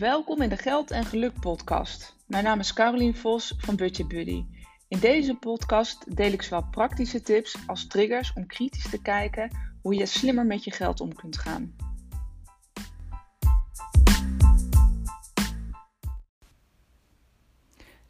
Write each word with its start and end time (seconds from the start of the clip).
Welkom 0.00 0.42
in 0.42 0.48
de 0.48 0.56
Geld 0.56 0.90
en 0.90 1.04
Geluk 1.04 1.40
podcast. 1.40 2.16
Mijn 2.26 2.44
naam 2.44 2.58
is 2.58 2.72
Carolien 2.72 3.16
Vos 3.16 3.54
van 3.58 3.76
Budget 3.76 4.08
Buddy. 4.08 4.44
In 4.88 4.98
deze 4.98 5.34
podcast 5.34 6.16
deel 6.16 6.32
ik 6.32 6.42
zowel 6.42 6.68
praktische 6.70 7.20
tips 7.20 7.56
als 7.66 7.86
triggers 7.86 8.32
om 8.32 8.46
kritisch 8.46 8.90
te 8.90 9.02
kijken 9.02 9.50
hoe 9.82 9.94
je 9.94 10.06
slimmer 10.06 10.46
met 10.46 10.64
je 10.64 10.70
geld 10.70 11.00
om 11.00 11.14
kunt 11.14 11.38
gaan. 11.38 11.74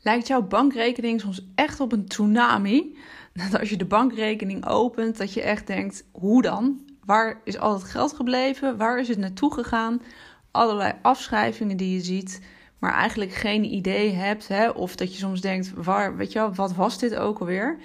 Lijkt 0.02 0.27
jouw 0.27 0.43
bankrekening 0.43 1.20
soms 1.20 1.46
echt 1.54 1.80
op 1.80 1.93
een 1.93 2.07
tsunami? 2.07 2.98
Dat 3.32 3.59
als 3.61 3.70
je 3.70 3.77
de 3.77 3.86
bankrekening 3.86 4.66
opent, 4.66 5.18
dat 5.18 5.32
je 5.32 5.43
echt 5.43 5.66
denkt: 5.66 6.09
hoe 6.12 6.43
dan? 6.43 6.88
Waar 7.04 7.41
is 7.44 7.58
al 7.58 7.72
het 7.72 7.85
geld 7.85 8.13
gebleven? 8.13 8.77
Waar 8.77 8.99
is 8.99 9.08
het 9.08 9.18
naartoe 9.18 9.54
gegaan? 9.54 10.02
Allerlei 10.50 10.93
afschrijvingen 11.03 11.77
die 11.77 11.95
je 11.95 12.00
ziet, 12.00 12.40
maar 12.79 12.93
eigenlijk 12.93 13.32
geen 13.32 13.64
idee 13.64 14.13
hebt. 14.13 14.49
Hè? 14.49 14.68
Of 14.68 14.96
dat 14.96 15.13
je 15.13 15.18
soms 15.18 15.41
denkt, 15.41 15.72
waar, 15.75 16.17
weet 16.17 16.32
je 16.32 16.39
wel, 16.39 16.54
wat 16.54 16.75
was 16.75 16.99
dit 16.99 17.17
ook 17.17 17.39
alweer? 17.39 17.79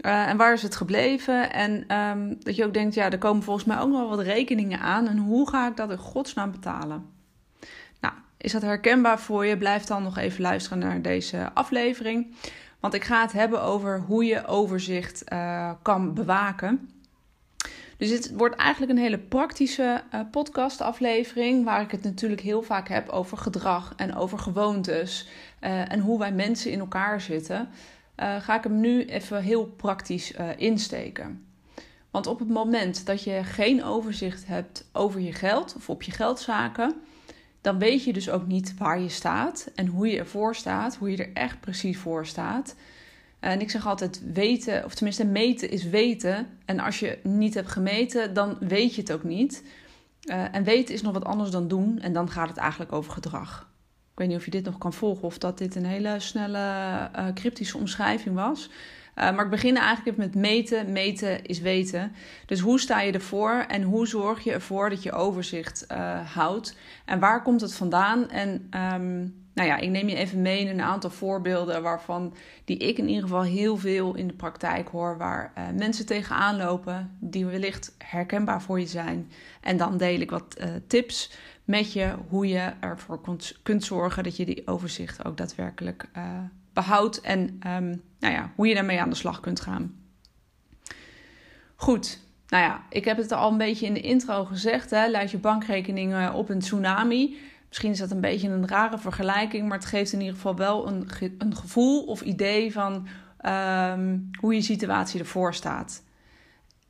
Uh, 0.00 0.28
en 0.28 0.36
waar 0.36 0.52
is 0.52 0.62
het 0.62 0.76
gebleven? 0.76 1.52
En 1.52 1.96
um, 1.96 2.36
dat 2.40 2.56
je 2.56 2.64
ook 2.64 2.74
denkt, 2.74 2.94
ja, 2.94 3.10
er 3.10 3.18
komen 3.18 3.42
volgens 3.42 3.66
mij 3.66 3.78
ook 3.78 3.88
nog 3.88 3.98
wel 3.98 4.16
wat 4.16 4.26
rekeningen 4.26 4.80
aan. 4.80 5.08
En 5.08 5.18
hoe 5.18 5.48
ga 5.48 5.68
ik 5.68 5.76
dat 5.76 5.90
in 5.90 5.96
godsnaam 5.96 6.50
betalen? 6.50 7.06
Nou, 8.00 8.14
is 8.36 8.52
dat 8.52 8.62
herkenbaar 8.62 9.20
voor 9.20 9.46
je? 9.46 9.56
Blijf 9.56 9.84
dan 9.84 10.02
nog 10.02 10.18
even 10.18 10.42
luisteren 10.42 10.78
naar 10.78 11.02
deze 11.02 11.50
aflevering. 11.54 12.34
Want 12.80 12.94
ik 12.94 13.04
ga 13.04 13.20
het 13.20 13.32
hebben 13.32 13.62
over 13.62 14.00
hoe 14.00 14.24
je 14.24 14.46
overzicht 14.46 15.24
uh, 15.32 15.70
kan 15.82 16.14
bewaken. 16.14 16.90
Dus 17.96 18.10
het 18.10 18.32
wordt 18.36 18.56
eigenlijk 18.56 18.92
een 18.92 18.98
hele 18.98 19.18
praktische 19.18 20.02
uh, 20.14 20.20
podcastaflevering, 20.30 21.64
waar 21.64 21.80
ik 21.80 21.90
het 21.90 22.02
natuurlijk 22.02 22.40
heel 22.40 22.62
vaak 22.62 22.88
heb 22.88 23.08
over 23.08 23.36
gedrag 23.36 23.92
en 23.96 24.14
over 24.14 24.38
gewoontes 24.38 25.28
uh, 25.60 25.92
en 25.92 26.00
hoe 26.00 26.18
wij 26.18 26.32
mensen 26.32 26.70
in 26.70 26.78
elkaar 26.78 27.20
zitten. 27.20 27.68
Uh, 28.16 28.36
ga 28.40 28.56
ik 28.56 28.62
hem 28.62 28.80
nu 28.80 29.04
even 29.04 29.42
heel 29.42 29.66
praktisch 29.66 30.32
insteken. 30.56 31.46
Want 32.10 32.26
op 32.26 32.38
het 32.38 32.48
moment 32.48 33.06
dat 33.06 33.24
je 33.24 33.44
geen 33.44 33.84
overzicht 33.84 34.46
hebt 34.46 34.88
over 34.92 35.20
je 35.20 35.32
geld 35.32 35.74
of 35.76 35.90
op 35.90 36.02
je 36.02 36.12
geldzaken, 36.12 36.94
dan 37.60 37.78
weet 37.78 38.04
je 38.04 38.12
dus 38.12 38.30
ook 38.30 38.46
niet 38.46 38.78
waar 38.78 39.00
je 39.00 39.08
staat 39.08 39.70
en 39.74 39.86
hoe 39.86 40.08
je 40.08 40.18
ervoor 40.18 40.54
staat, 40.54 40.96
hoe 40.96 41.10
je 41.10 41.16
er 41.16 41.32
echt 41.32 41.60
precies 41.60 41.98
voor 41.98 42.26
staat. 42.26 42.74
En 43.44 43.60
ik 43.60 43.70
zeg 43.70 43.86
altijd 43.86 44.22
weten, 44.32 44.84
of 44.84 44.94
tenminste 44.94 45.24
meten 45.24 45.70
is 45.70 45.84
weten. 45.84 46.46
En 46.64 46.80
als 46.80 47.00
je 47.00 47.18
niet 47.22 47.54
hebt 47.54 47.70
gemeten, 47.70 48.34
dan 48.34 48.56
weet 48.60 48.94
je 48.94 49.00
het 49.00 49.12
ook 49.12 49.24
niet. 49.24 49.64
Uh, 50.24 50.54
en 50.54 50.64
weten 50.64 50.94
is 50.94 51.02
nog 51.02 51.12
wat 51.12 51.24
anders 51.24 51.50
dan 51.50 51.68
doen. 51.68 51.98
En 52.00 52.12
dan 52.12 52.30
gaat 52.30 52.48
het 52.48 52.56
eigenlijk 52.56 52.92
over 52.92 53.12
gedrag. 53.12 53.70
Ik 54.12 54.18
weet 54.18 54.28
niet 54.28 54.36
of 54.36 54.44
je 54.44 54.50
dit 54.50 54.64
nog 54.64 54.78
kan 54.78 54.92
volgen 54.92 55.24
of 55.24 55.38
dat 55.38 55.58
dit 55.58 55.74
een 55.74 55.84
hele 55.84 56.20
snelle 56.20 56.58
uh, 57.16 57.26
cryptische 57.34 57.78
omschrijving 57.78 58.34
was. 58.34 58.70
Uh, 58.70 59.14
maar 59.14 59.44
ik 59.44 59.50
begin 59.50 59.76
eigenlijk 59.76 60.16
met 60.16 60.34
meten. 60.34 60.92
Meten 60.92 61.44
is 61.44 61.60
weten. 61.60 62.12
Dus 62.46 62.60
hoe 62.60 62.80
sta 62.80 63.00
je 63.00 63.12
ervoor 63.12 63.64
en 63.68 63.82
hoe 63.82 64.06
zorg 64.06 64.44
je 64.44 64.52
ervoor 64.52 64.90
dat 64.90 65.02
je 65.02 65.12
overzicht 65.12 65.86
houdt? 66.34 66.76
En 67.04 67.18
waar 67.18 67.42
komt 67.42 67.60
het 67.60 67.74
vandaan? 67.74 68.30
En 68.30 68.70
um, 68.94 69.43
nou 69.54 69.68
ja, 69.68 69.76
ik 69.76 69.90
neem 69.90 70.08
je 70.08 70.16
even 70.16 70.42
mee 70.42 70.60
in 70.60 70.68
een 70.68 70.80
aantal 70.80 71.10
voorbeelden 71.10 71.82
waarvan 71.82 72.34
die 72.64 72.76
ik 72.76 72.98
in 72.98 73.08
ieder 73.08 73.22
geval 73.22 73.42
heel 73.42 73.76
veel 73.76 74.14
in 74.14 74.26
de 74.26 74.34
praktijk 74.34 74.88
hoor, 74.88 75.18
waar 75.18 75.52
uh, 75.58 75.64
mensen 75.76 76.06
tegenaan 76.06 76.56
lopen, 76.56 77.16
die 77.20 77.46
wellicht 77.46 77.94
herkenbaar 77.98 78.62
voor 78.62 78.80
je 78.80 78.86
zijn. 78.86 79.30
En 79.60 79.76
dan 79.76 79.96
deel 79.96 80.20
ik 80.20 80.30
wat 80.30 80.56
uh, 80.58 80.66
tips 80.86 81.32
met 81.64 81.92
je 81.92 82.14
hoe 82.28 82.48
je 82.48 82.72
ervoor 82.80 83.20
kunt, 83.62 83.84
zorgen 83.84 84.22
dat 84.22 84.36
je 84.36 84.44
die 84.44 84.66
overzicht 84.66 85.24
ook 85.24 85.36
daadwerkelijk 85.36 86.08
uh, 86.16 86.24
behoudt 86.72 87.20
en 87.20 87.40
um, 87.40 88.02
nou 88.18 88.34
ja, 88.34 88.52
hoe 88.56 88.66
je 88.66 88.74
daarmee 88.74 89.00
aan 89.00 89.10
de 89.10 89.16
slag 89.16 89.40
kunt 89.40 89.60
gaan. 89.60 89.94
Goed, 91.74 92.20
nou 92.48 92.64
ja, 92.64 92.84
ik 92.88 93.04
heb 93.04 93.16
het 93.16 93.32
al 93.32 93.50
een 93.50 93.58
beetje 93.58 93.86
in 93.86 93.94
de 93.94 94.00
intro 94.00 94.44
gezegd. 94.44 94.90
Hè, 94.90 95.10
laat 95.10 95.30
je 95.30 95.38
bankrekening 95.38 96.30
op 96.30 96.48
een 96.48 96.58
tsunami. 96.58 97.36
Misschien 97.74 97.92
is 97.92 97.98
dat 97.98 98.10
een 98.10 98.20
beetje 98.20 98.48
een 98.48 98.68
rare 98.68 98.98
vergelijking, 98.98 99.68
maar 99.68 99.78
het 99.78 99.86
geeft 99.86 100.12
in 100.12 100.20
ieder 100.20 100.34
geval 100.34 100.56
wel 100.56 100.86
een, 100.86 101.08
een 101.38 101.56
gevoel 101.56 102.04
of 102.04 102.20
idee 102.20 102.72
van 102.72 103.06
um, 103.46 104.30
hoe 104.40 104.54
je 104.54 104.62
situatie 104.62 105.20
ervoor 105.20 105.54
staat. 105.54 106.02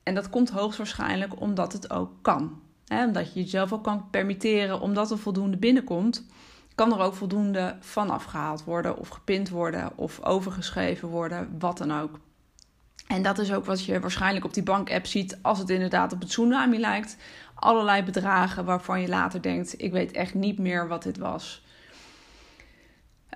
En 0.03 0.15
dat 0.15 0.31
komt 0.31 0.50
hoogstwaarschijnlijk 0.50 1.41
omdat 1.41 1.73
het 1.73 1.91
ook 1.91 2.11
kan. 2.23 2.61
Omdat 2.89 3.34
je 3.34 3.41
jezelf 3.41 3.73
ook 3.73 3.84
kan 3.84 4.11
permitteren, 4.11 4.81
omdat 4.81 5.11
er 5.11 5.19
voldoende 5.19 5.56
binnenkomt, 5.56 6.27
kan 6.75 6.93
er 6.93 7.00
ook 7.00 7.15
voldoende 7.15 7.77
van 7.81 8.11
afgehaald 8.11 8.65
worden, 8.65 8.99
of 8.99 9.09
gepind 9.09 9.49
worden, 9.49 9.93
of 9.94 10.23
overgeschreven 10.23 11.09
worden, 11.09 11.56
wat 11.59 11.78
dan 11.78 11.93
ook. 11.93 12.19
En 13.06 13.22
dat 13.22 13.38
is 13.38 13.53
ook 13.53 13.65
wat 13.65 13.84
je 13.84 14.00
waarschijnlijk 14.00 14.44
op 14.44 14.54
die 14.54 14.62
bank-app 14.62 15.06
ziet 15.06 15.38
als 15.42 15.59
het 15.59 15.70
inderdaad 15.70 16.12
op 16.12 16.22
een 16.22 16.28
tsunami 16.28 16.78
lijkt 16.78 17.16
allerlei 17.54 18.03
bedragen 18.03 18.65
waarvan 18.65 19.00
je 19.00 19.09
later 19.09 19.42
denkt: 19.42 19.75
ik 19.82 19.92
weet 19.92 20.12
echt 20.12 20.34
niet 20.34 20.59
meer 20.59 20.88
wat 20.88 21.03
dit 21.03 21.19
was. 21.19 21.62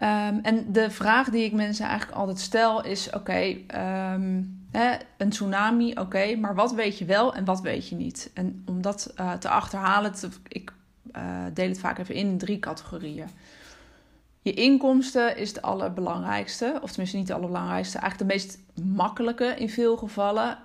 Um, 0.03 0.39
en 0.43 0.73
de 0.73 0.91
vraag 0.91 1.31
die 1.31 1.45
ik 1.45 1.53
mensen 1.53 1.87
eigenlijk 1.87 2.19
altijd 2.19 2.39
stel 2.39 2.85
is: 2.85 3.07
oké, 3.07 3.17
okay, 3.17 3.65
um, 4.15 4.67
een 5.17 5.29
tsunami, 5.29 5.93
oké, 5.95 6.37
maar 6.37 6.55
wat 6.55 6.73
weet 6.73 6.99
je 6.99 7.05
wel 7.05 7.35
en 7.35 7.45
wat 7.45 7.61
weet 7.61 7.89
je 7.89 7.95
niet? 7.95 8.31
En 8.35 8.63
om 8.67 8.83
dat 8.83 9.13
uh, 9.21 9.33
te 9.33 9.49
achterhalen, 9.49 10.13
te, 10.13 10.29
ik 10.49 10.73
uh, 11.17 11.23
deel 11.55 11.69
het 11.69 11.79
vaak 11.79 11.99
even 11.99 12.15
in 12.15 12.39
drie 12.39 12.59
categorieën. 12.59 13.29
Je 14.49 14.55
inkomsten 14.55 15.37
is 15.37 15.49
het 15.49 15.63
allerbelangrijkste, 15.63 16.79
of 16.83 16.89
tenminste 16.89 17.17
niet 17.17 17.29
het 17.29 17.37
allerbelangrijkste, 17.37 17.99
eigenlijk 17.99 18.31
de 18.31 18.37
meest 18.37 18.59
makkelijke 18.95 19.55
in 19.59 19.71
veel 19.71 19.97
gevallen. 19.97 20.59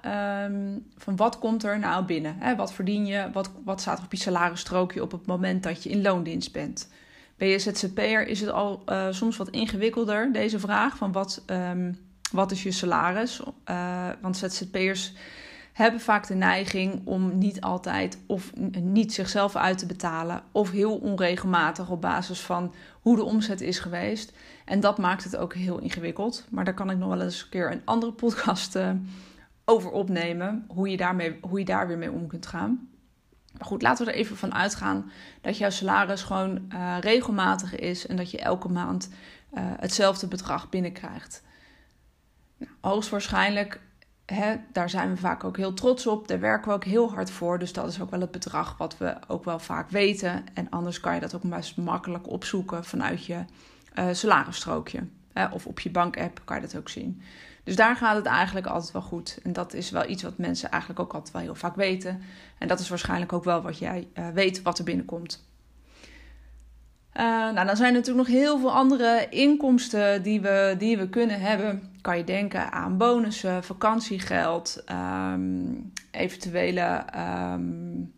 Um, 0.44 0.86
van 0.98 1.16
wat 1.16 1.40
komt 1.40 1.64
er 1.64 1.80
nou 1.80 2.06
binnen? 2.06 2.36
Hè? 2.40 2.56
Wat 2.56 2.74
verdien 2.74 3.06
je? 3.06 3.30
Wat, 3.34 3.52
wat 3.64 3.82
staat 3.82 3.98
er 3.98 4.04
op 4.04 4.12
je 4.12 4.18
salarisstrookje 4.18 5.02
op 5.02 5.12
het 5.12 5.26
moment 5.26 5.64
dat 5.64 5.84
je 5.84 5.90
in 5.90 6.02
loondienst 6.02 6.52
bent? 6.52 6.90
Ben 7.38 7.48
je 7.48 7.60
ZZP'er 7.60 8.28
is 8.28 8.40
het 8.40 8.52
al 8.52 8.84
uh, 8.86 9.08
soms 9.10 9.38
wat 9.38 9.50
ingewikkelder, 9.50 10.34
deze 10.34 10.60
vraag 10.60 10.98
van 10.98 11.12
wat, 11.12 11.44
um, 11.48 11.98
wat 12.32 12.52
is 12.52 12.64
je 12.64 12.72
salaris? 12.72 13.42
Uh, 13.70 14.10
want 14.22 14.38
ZZP'ers 14.38 15.14
hebben 15.74 16.00
vaak 16.00 16.28
de 16.28 16.36
neiging 16.36 17.02
om 17.06 17.38
niet 17.38 17.62
altijd 17.62 18.18
of 18.26 18.52
niet 18.82 19.14
zichzelf 19.14 19.56
uit 19.56 19.78
te 19.78 19.86
betalen 19.86 20.44
of 20.52 20.72
heel 20.72 20.98
onregelmatig 20.98 21.90
op 21.90 22.02
basis 22.02 22.42
van 22.42 22.74
hoe 23.02 23.16
de 23.16 23.24
omzet 23.24 23.62
is 23.62 23.80
geweest. 23.80 24.34
En 24.66 24.80
dat 24.80 24.98
maakt 24.98 25.24
het 25.24 25.38
ook 25.38 25.54
heel 25.54 25.80
ingewikkeld. 25.80 26.46
Maar 26.50 26.66
daar 26.66 26.74
kan 26.74 26.90
ik 26.90 26.98
nog 26.98 27.10
wel 27.10 27.22
eens 27.22 27.42
een 27.42 27.50
keer 27.50 27.72
een 27.72 27.82
andere 27.86 28.12
podcast 28.12 28.76
uh, 28.76 28.92
over 29.66 29.92
opnemen, 29.92 30.66
hoe 30.68 30.90
je, 30.90 30.98
daarmee, 30.98 31.38
hoe 31.42 31.60
je 31.60 31.66
daar 31.66 31.88
weer 31.88 31.98
mee 31.98 32.12
om 32.12 32.28
kunt 32.28 32.46
gaan. 32.46 32.88
Maar 33.58 33.68
goed, 33.68 33.82
laten 33.82 34.06
we 34.06 34.12
er 34.12 34.18
even 34.18 34.38
van 34.38 34.54
uitgaan 34.54 35.12
dat 35.42 35.58
jouw 35.58 35.70
salaris 35.70 36.22
gewoon 36.22 36.66
uh, 36.74 36.98
regelmatig 37.00 37.76
is 37.76 38.08
en 38.08 38.16
dat 38.16 38.32
je 38.32 38.40
elke 38.40 38.70
maand 38.70 39.10
uh, 39.54 39.62
hetzelfde 39.64 40.28
bedrag 40.28 40.70
binnenkrijgt. 40.70 41.44
Nou, 42.58 42.72
hoogstwaarschijnlijk 42.82 43.82
Daar 44.72 44.90
zijn 44.90 45.10
we 45.10 45.18
vaak 45.18 45.44
ook 45.44 45.58
heel 45.58 45.74
trots 45.74 46.08
op. 46.08 46.28
Daar 46.28 46.40
werken 46.40 46.68
we 46.68 46.76
ook 46.76 46.84
heel 46.84 47.12
hard 47.12 47.32
voor. 47.32 47.60
Dus 47.60 47.74
dat 47.74 47.88
is 47.88 48.02
ook 48.02 48.10
wel 48.10 48.22
het 48.22 48.32
bedrag 48.32 48.78
wat 48.78 48.98
we 48.98 49.16
ook 49.28 49.46
wel 49.46 49.60
vaak 49.60 49.90
weten. 49.90 50.44
En 50.54 50.70
anders 50.70 51.00
kan 51.00 51.14
je 51.14 51.20
dat 51.20 51.36
ook 51.36 51.42
best 51.42 51.78
makkelijk 51.78 52.30
opzoeken 52.30 52.86
vanuit 52.86 53.26
je 53.26 53.46
uh, 54.00 54.08
salarisstrookje. 54.12 55.00
Of 55.52 55.66
op 55.66 55.80
je 55.80 55.92
bankapp 55.92 56.42
kan 56.46 56.56
je 56.56 56.62
dat 56.62 56.78
ook 56.78 56.90
zien. 56.90 57.22
Dus 57.64 57.76
daar 57.76 57.96
gaat 57.96 58.16
het 58.16 58.26
eigenlijk 58.26 58.66
altijd 58.66 58.92
wel 58.92 59.02
goed. 59.02 59.40
En 59.44 59.54
dat 59.54 59.74
is 59.74 59.90
wel 59.90 60.10
iets 60.10 60.24
wat 60.24 60.38
mensen 60.38 60.72
eigenlijk 60.72 61.02
ook 61.02 61.14
altijd 61.14 61.34
wel 61.34 61.42
heel 61.42 61.56
vaak 61.56 61.76
weten. 61.76 62.22
En 62.58 62.68
dat 62.68 62.80
is 62.80 62.90
waarschijnlijk 62.90 63.34
ook 63.34 63.44
wel 63.44 63.62
wat 63.62 63.78
jij 63.78 64.08
uh, 64.14 64.28
weet 64.30 64.62
wat 64.62 64.78
er 64.78 64.84
binnenkomt. 64.84 65.48
Uh, 67.14 67.24
nou, 67.24 67.66
dan 67.66 67.76
zijn 67.76 67.94
er 67.94 68.00
natuurlijk 68.00 68.28
nog 68.28 68.38
heel 68.38 68.60
veel 68.60 68.74
andere 68.74 69.28
inkomsten 69.30 70.24
die 70.24 70.42
we, 70.42 70.76
die 70.78 70.98
we 70.98 71.10
kunnen 71.10 71.40
hebben. 71.40 71.93
Kan 72.04 72.18
je 72.18 72.24
denken 72.24 72.72
aan 72.72 72.98
bonussen, 72.98 73.64
vakantiegeld, 73.64 74.84
um, 75.32 75.92
eventuele 76.12 77.06
um, 77.52 78.14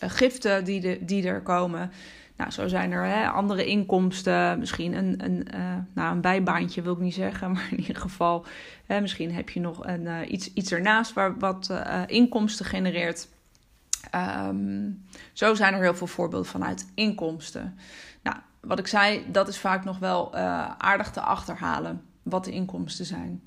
giften 0.00 0.64
die, 0.64 0.80
de, 0.80 1.04
die 1.04 1.26
er 1.26 1.42
komen. 1.42 1.90
Nou, 2.36 2.50
zo 2.50 2.68
zijn 2.68 2.92
er 2.92 3.04
hè, 3.04 3.28
andere 3.28 3.66
inkomsten. 3.66 4.58
Misschien 4.58 4.92
een, 4.92 5.24
een, 5.24 5.46
uh, 5.54 5.76
nou, 5.94 6.14
een 6.14 6.20
bijbaantje 6.20 6.82
wil 6.82 6.92
ik 6.92 6.98
niet 6.98 7.14
zeggen, 7.14 7.50
maar 7.52 7.68
in 7.70 7.80
ieder 7.80 7.96
geval, 7.96 8.46
hè, 8.86 9.00
misschien 9.00 9.34
heb 9.34 9.50
je 9.50 9.60
nog 9.60 9.86
een, 9.86 10.02
uh, 10.02 10.16
iets, 10.28 10.52
iets 10.52 10.72
ernaast 10.72 11.12
waar 11.12 11.38
wat 11.38 11.72
inkomsten 12.06 12.66
genereert. 12.66 13.28
Um, 14.46 15.04
zo 15.32 15.54
zijn 15.54 15.74
er 15.74 15.82
heel 15.82 15.94
veel 15.94 16.06
voorbeelden 16.06 16.50
vanuit 16.50 16.86
inkomsten 16.94 17.78
wat 18.60 18.78
ik 18.78 18.86
zei, 18.86 19.24
dat 19.32 19.48
is 19.48 19.58
vaak 19.58 19.84
nog 19.84 19.98
wel 19.98 20.34
aardig 20.78 21.10
te 21.10 21.20
achterhalen 21.20 22.07
wat 22.28 22.44
de 22.44 22.50
inkomsten 22.50 23.04
zijn. 23.04 23.42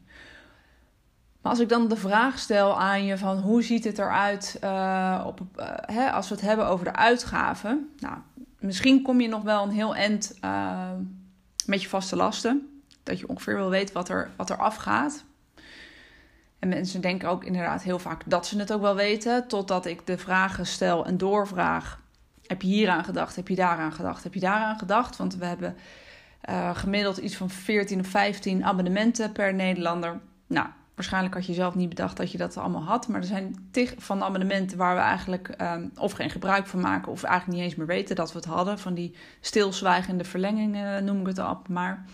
Maar 1.41 1.51
als 1.51 1.61
ik 1.61 1.69
dan 1.69 1.87
de 1.87 1.95
vraag 1.95 2.39
stel 2.39 2.79
aan 2.79 3.05
je 3.05 3.17
van 3.17 3.37
hoe 3.37 3.63
ziet 3.63 3.83
het 3.83 3.97
eruit 3.97 4.59
uh, 4.63 5.23
op, 5.25 5.41
uh, 5.55 5.65
hè, 5.81 6.11
als 6.11 6.29
we 6.29 6.35
het 6.35 6.43
hebben 6.43 6.67
over 6.67 6.85
de 6.85 6.95
uitgaven. 6.95 7.89
Nou, 7.99 8.17
misschien 8.59 9.01
kom 9.01 9.21
je 9.21 9.27
nog 9.27 9.43
wel 9.43 9.63
een 9.63 9.71
heel 9.71 9.95
eind 9.95 10.37
uh, 10.43 10.89
met 11.65 11.81
je 11.81 11.89
vaste 11.89 12.15
lasten. 12.15 12.81
Dat 13.03 13.19
je 13.19 13.27
ongeveer 13.27 13.55
wel 13.55 13.69
weet 13.69 13.91
wat 13.91 14.09
er, 14.09 14.31
wat 14.35 14.49
er 14.49 14.57
afgaat. 14.57 15.23
En 16.59 16.69
mensen 16.69 17.01
denken 17.01 17.29
ook 17.29 17.43
inderdaad 17.43 17.83
heel 17.83 17.99
vaak 17.99 18.23
dat 18.25 18.47
ze 18.47 18.59
het 18.59 18.73
ook 18.73 18.81
wel 18.81 18.95
weten. 18.95 19.47
Totdat 19.47 19.85
ik 19.85 20.07
de 20.07 20.17
vragen 20.17 20.65
stel 20.65 21.05
en 21.05 21.17
doorvraag. 21.17 21.99
Heb 22.45 22.61
je 22.61 22.67
hier 22.67 22.89
aan 22.89 23.03
gedacht? 23.03 23.35
Heb 23.35 23.47
je 23.47 23.55
daaraan 23.55 23.93
gedacht? 23.93 24.23
Heb 24.23 24.33
je 24.33 24.39
daaraan 24.39 24.77
gedacht? 24.77 25.17
Want 25.17 25.35
we 25.35 25.45
hebben 25.45 25.75
uh, 26.49 26.75
gemiddeld 26.75 27.17
iets 27.17 27.35
van 27.35 27.49
14 27.49 27.99
of 27.99 28.07
15 28.07 28.65
abonnementen 28.65 29.31
per 29.31 29.53
Nederlander. 29.53 30.19
Nou, 30.47 30.67
waarschijnlijk 30.95 31.33
had 31.33 31.45
je 31.45 31.53
zelf 31.53 31.75
niet 31.75 31.89
bedacht 31.89 32.17
dat 32.17 32.31
je 32.31 32.37
dat 32.37 32.57
allemaal 32.57 32.83
had. 32.83 33.07
Maar 33.07 33.19
er 33.19 33.27
zijn 33.27 33.67
tig 33.71 33.93
van 33.97 34.23
abonnementen 34.23 34.77
waar 34.77 34.95
we 34.95 35.01
eigenlijk 35.01 35.55
uh, 35.61 35.75
of 35.95 36.11
geen 36.11 36.29
gebruik 36.29 36.67
van 36.67 36.79
maken. 36.79 37.11
of 37.11 37.23
eigenlijk 37.23 37.57
niet 37.57 37.67
eens 37.67 37.77
meer 37.77 37.87
weten 37.87 38.15
dat 38.15 38.31
we 38.31 38.37
het 38.37 38.47
hadden. 38.47 38.79
Van 38.79 38.93
die 38.93 39.15
stilzwijgende 39.39 40.23
verlengingen 40.23 41.05
noem 41.05 41.19
ik 41.19 41.27
het 41.27 41.39
al 41.39 41.61
maar. 41.67 42.05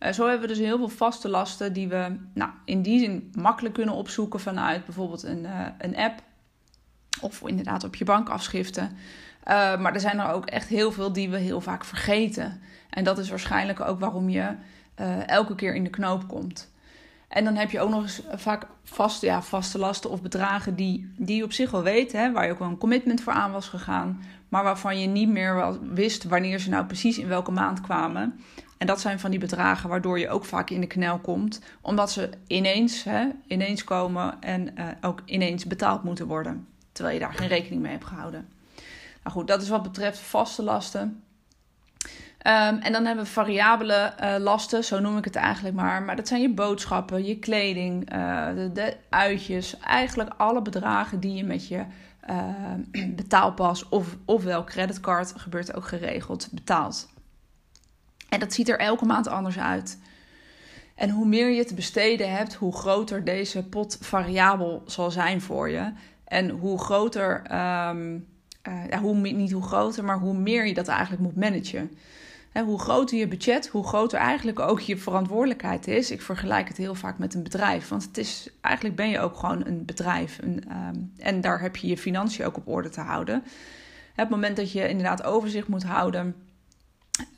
Uh, 0.00 0.12
zo 0.12 0.28
hebben 0.28 0.48
we 0.48 0.54
dus 0.54 0.64
heel 0.64 0.78
veel 0.78 0.88
vaste 0.88 1.28
lasten 1.28 1.72
die 1.72 1.88
we 1.88 2.16
nou, 2.34 2.50
in 2.64 2.82
die 2.82 2.98
zin 2.98 3.32
makkelijk 3.34 3.74
kunnen 3.74 3.94
opzoeken 3.94 4.40
vanuit 4.40 4.84
bijvoorbeeld 4.84 5.22
een, 5.22 5.44
uh, 5.44 5.66
een 5.78 5.96
app. 5.96 6.22
Of 7.20 7.42
inderdaad 7.46 7.84
op 7.84 7.94
je 7.94 8.04
bankafschriften. 8.04 8.96
Uh, 9.48 9.80
maar 9.80 9.94
er 9.94 10.00
zijn 10.00 10.18
er 10.18 10.32
ook 10.32 10.46
echt 10.46 10.68
heel 10.68 10.92
veel 10.92 11.12
die 11.12 11.30
we 11.30 11.36
heel 11.36 11.60
vaak 11.60 11.84
vergeten. 11.84 12.60
En 12.90 13.04
dat 13.04 13.18
is 13.18 13.30
waarschijnlijk 13.30 13.80
ook 13.80 14.00
waarom 14.00 14.28
je 14.28 14.54
uh, 15.00 15.28
elke 15.28 15.54
keer 15.54 15.74
in 15.74 15.84
de 15.84 15.90
knoop 15.90 16.28
komt. 16.28 16.70
En 17.28 17.44
dan 17.44 17.56
heb 17.56 17.70
je 17.70 17.80
ook 17.80 17.90
nog 17.90 18.02
eens 18.02 18.22
vaak 18.34 18.66
vast, 18.84 19.22
ja, 19.22 19.42
vaste 19.42 19.78
lasten 19.78 20.10
of 20.10 20.22
bedragen 20.22 20.74
die, 20.74 21.12
die 21.16 21.36
je 21.36 21.44
op 21.44 21.52
zich 21.52 21.70
wel 21.70 21.82
weet, 21.82 22.12
hè, 22.12 22.32
waar 22.32 22.46
je 22.46 22.52
ook 22.52 22.58
wel 22.58 22.68
een 22.68 22.78
commitment 22.78 23.20
voor 23.22 23.32
aan 23.32 23.52
was 23.52 23.68
gegaan, 23.68 24.22
maar 24.48 24.62
waarvan 24.62 25.00
je 25.00 25.06
niet 25.06 25.28
meer 25.28 25.78
wist 25.94 26.24
wanneer 26.24 26.58
ze 26.58 26.70
nou 26.70 26.84
precies 26.84 27.18
in 27.18 27.28
welke 27.28 27.50
maand 27.50 27.80
kwamen. 27.80 28.40
En 28.78 28.86
dat 28.86 29.00
zijn 29.00 29.20
van 29.20 29.30
die 29.30 29.40
bedragen 29.40 29.88
waardoor 29.88 30.18
je 30.18 30.28
ook 30.28 30.44
vaak 30.44 30.70
in 30.70 30.80
de 30.80 30.86
knel 30.86 31.18
komt, 31.18 31.60
omdat 31.80 32.10
ze 32.10 32.30
ineens, 32.46 33.04
hè, 33.04 33.28
ineens 33.46 33.84
komen 33.84 34.40
en 34.40 34.74
ook 35.00 35.22
ineens 35.24 35.64
betaald 35.64 36.02
moeten 36.02 36.26
worden, 36.26 36.66
terwijl 36.92 37.14
je 37.14 37.20
daar 37.20 37.34
geen 37.34 37.48
rekening 37.48 37.82
mee 37.82 37.92
hebt 37.92 38.04
gehouden. 38.04 38.48
Nou 39.22 39.36
goed, 39.36 39.46
dat 39.46 39.62
is 39.62 39.68
wat 39.68 39.82
betreft 39.82 40.18
vaste 40.18 40.62
lasten. 40.62 41.22
Um, 42.46 42.78
en 42.78 42.92
dan 42.92 43.04
hebben 43.04 43.24
we 43.24 43.30
variabele 43.30 44.14
uh, 44.20 44.34
lasten, 44.38 44.84
zo 44.84 45.00
noem 45.00 45.16
ik 45.16 45.24
het 45.24 45.36
eigenlijk 45.36 45.76
maar. 45.76 46.02
Maar 46.02 46.16
dat 46.16 46.28
zijn 46.28 46.40
je 46.40 46.54
boodschappen, 46.54 47.24
je 47.24 47.38
kleding, 47.38 48.14
uh, 48.14 48.48
de, 48.72 48.96
uitjes. 49.08 49.78
Eigenlijk 49.78 50.30
alle 50.36 50.62
bedragen 50.62 51.20
die 51.20 51.34
je 51.34 51.44
met 51.44 51.68
je 51.68 51.84
uh, 52.30 53.14
betaalpas 53.16 53.88
of, 53.88 54.16
ofwel 54.24 54.64
creditcard, 54.64 55.32
gebeurt 55.36 55.74
ook 55.74 55.86
geregeld, 55.86 56.48
betaalt. 56.52 57.08
En 58.28 58.40
dat 58.40 58.52
ziet 58.52 58.68
er 58.68 58.78
elke 58.78 59.04
maand 59.04 59.28
anders 59.28 59.58
uit. 59.58 59.98
En 60.94 61.10
hoe 61.10 61.26
meer 61.26 61.50
je 61.50 61.64
te 61.64 61.74
besteden 61.74 62.32
hebt, 62.32 62.54
hoe 62.54 62.76
groter 62.76 63.24
deze 63.24 63.64
pot 63.64 63.98
variabel 64.00 64.82
zal 64.86 65.10
zijn 65.10 65.40
voor 65.40 65.70
je. 65.70 65.92
En 66.24 66.48
hoe 66.48 66.78
groter, 66.78 67.42
um, 67.88 68.28
ja, 68.62 69.00
hoe, 69.00 69.16
niet 69.16 69.52
hoe 69.52 69.62
groter, 69.62 70.04
maar 70.04 70.18
hoe 70.18 70.34
meer 70.34 70.66
je 70.66 70.74
dat 70.74 70.88
eigenlijk 70.88 71.22
moet 71.22 71.36
managen 71.36 71.90
hoe 72.52 72.78
groter 72.78 73.18
je 73.18 73.28
budget, 73.28 73.68
hoe 73.68 73.86
groter 73.86 74.18
eigenlijk 74.18 74.60
ook 74.60 74.80
je 74.80 74.96
verantwoordelijkheid 74.96 75.88
is. 75.88 76.10
Ik 76.10 76.22
vergelijk 76.22 76.68
het 76.68 76.76
heel 76.76 76.94
vaak 76.94 77.18
met 77.18 77.34
een 77.34 77.42
bedrijf. 77.42 77.88
Want 77.88 78.02
het 78.02 78.18
is, 78.18 78.50
eigenlijk 78.60 78.96
ben 78.96 79.08
je 79.08 79.20
ook 79.20 79.36
gewoon 79.36 79.66
een 79.66 79.84
bedrijf. 79.84 80.38
Een, 80.40 80.64
um, 80.72 81.12
en 81.16 81.40
daar 81.40 81.60
heb 81.60 81.76
je 81.76 81.86
je 81.86 81.98
financiën 81.98 82.44
ook 82.44 82.56
op 82.56 82.68
orde 82.68 82.88
te 82.88 83.00
houden. 83.00 83.36
Op 83.36 84.26
het 84.26 84.28
moment 84.28 84.56
dat 84.56 84.72
je 84.72 84.88
inderdaad 84.88 85.22
overzicht 85.22 85.68
moet 85.68 85.84
houden. 85.84 86.34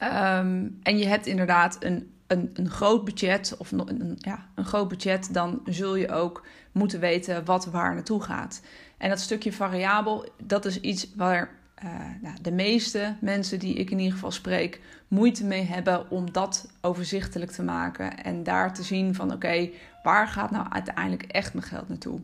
Um, 0.02 0.78
en 0.82 0.98
je 0.98 1.06
hebt 1.06 1.26
inderdaad 1.26 1.76
een, 1.80 2.12
een, 2.26 2.50
een 2.54 2.70
groot 2.70 3.04
budget, 3.04 3.54
of 3.58 3.72
een, 3.72 4.16
ja, 4.18 4.46
een 4.54 4.64
groot 4.64 4.88
budget, 4.88 5.34
dan 5.34 5.60
zul 5.64 5.96
je 5.96 6.10
ook 6.10 6.46
moeten 6.72 7.00
weten 7.00 7.44
wat 7.44 7.64
waar 7.64 7.94
naartoe 7.94 8.22
gaat. 8.22 8.62
En 8.98 9.08
dat 9.08 9.20
stukje 9.20 9.52
variabel, 9.52 10.28
dat 10.42 10.64
is 10.64 10.80
iets 10.80 11.14
waar 11.16 11.50
uh, 11.84 11.90
nou, 12.20 12.36
de 12.42 12.52
meeste 12.52 13.16
mensen 13.20 13.58
die 13.58 13.74
ik 13.74 13.90
in 13.90 13.98
ieder 13.98 14.12
geval 14.12 14.30
spreek 14.30 14.80
moeite 15.08 15.44
mee 15.44 15.62
hebben 15.62 16.10
om 16.10 16.32
dat 16.32 16.70
overzichtelijk 16.80 17.50
te 17.50 17.62
maken 17.62 18.24
en 18.24 18.42
daar 18.42 18.74
te 18.74 18.82
zien 18.82 19.14
van 19.14 19.32
oké, 19.32 19.70
waar 20.02 20.28
gaat 20.28 20.50
nou 20.50 20.66
uiteindelijk 20.70 21.22
echt 21.22 21.54
mijn 21.54 21.66
geld 21.66 21.88
naartoe? 21.88 22.20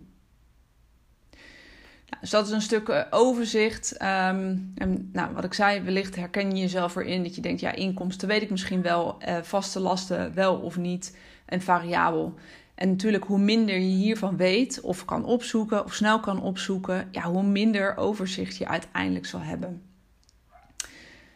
Nou, 2.09 2.21
dus 2.21 2.31
dat 2.31 2.47
is 2.47 2.53
een 2.53 2.61
stuk 2.61 2.89
uh, 2.89 3.03
overzicht. 3.11 3.93
Um, 3.93 4.73
en 4.75 5.11
nou, 5.13 5.35
wat 5.35 5.45
ik 5.45 5.55
zei, 5.55 5.81
wellicht 5.81 6.17
herken 6.17 6.51
je 6.57 6.63
jezelf 6.63 6.97
erin 6.97 7.23
dat 7.23 7.35
je 7.35 7.41
denkt, 7.41 7.61
ja, 7.61 7.73
inkomsten 7.73 8.29
weet 8.29 8.43
ik 8.43 8.51
misschien 8.51 8.83
wel, 8.83 9.17
uh, 9.29 9.37
vaste 9.43 9.81
lasten 9.81 10.35
wel 10.35 10.57
of 10.57 10.77
niet 10.77 11.17
en 11.45 11.61
variabel. 11.61 12.35
En 12.79 12.89
natuurlijk, 12.89 13.25
hoe 13.25 13.39
minder 13.39 13.75
je 13.75 13.81
hiervan 13.81 14.37
weet 14.37 14.81
of 14.81 15.05
kan 15.05 15.25
opzoeken 15.25 15.85
of 15.85 15.95
snel 15.95 16.21
kan 16.21 16.43
opzoeken, 16.43 17.09
ja, 17.11 17.23
hoe 17.23 17.43
minder 17.43 17.97
overzicht 17.97 18.57
je 18.57 18.69
uiteindelijk 18.69 19.27
zal 19.27 19.41
hebben. 19.41 19.83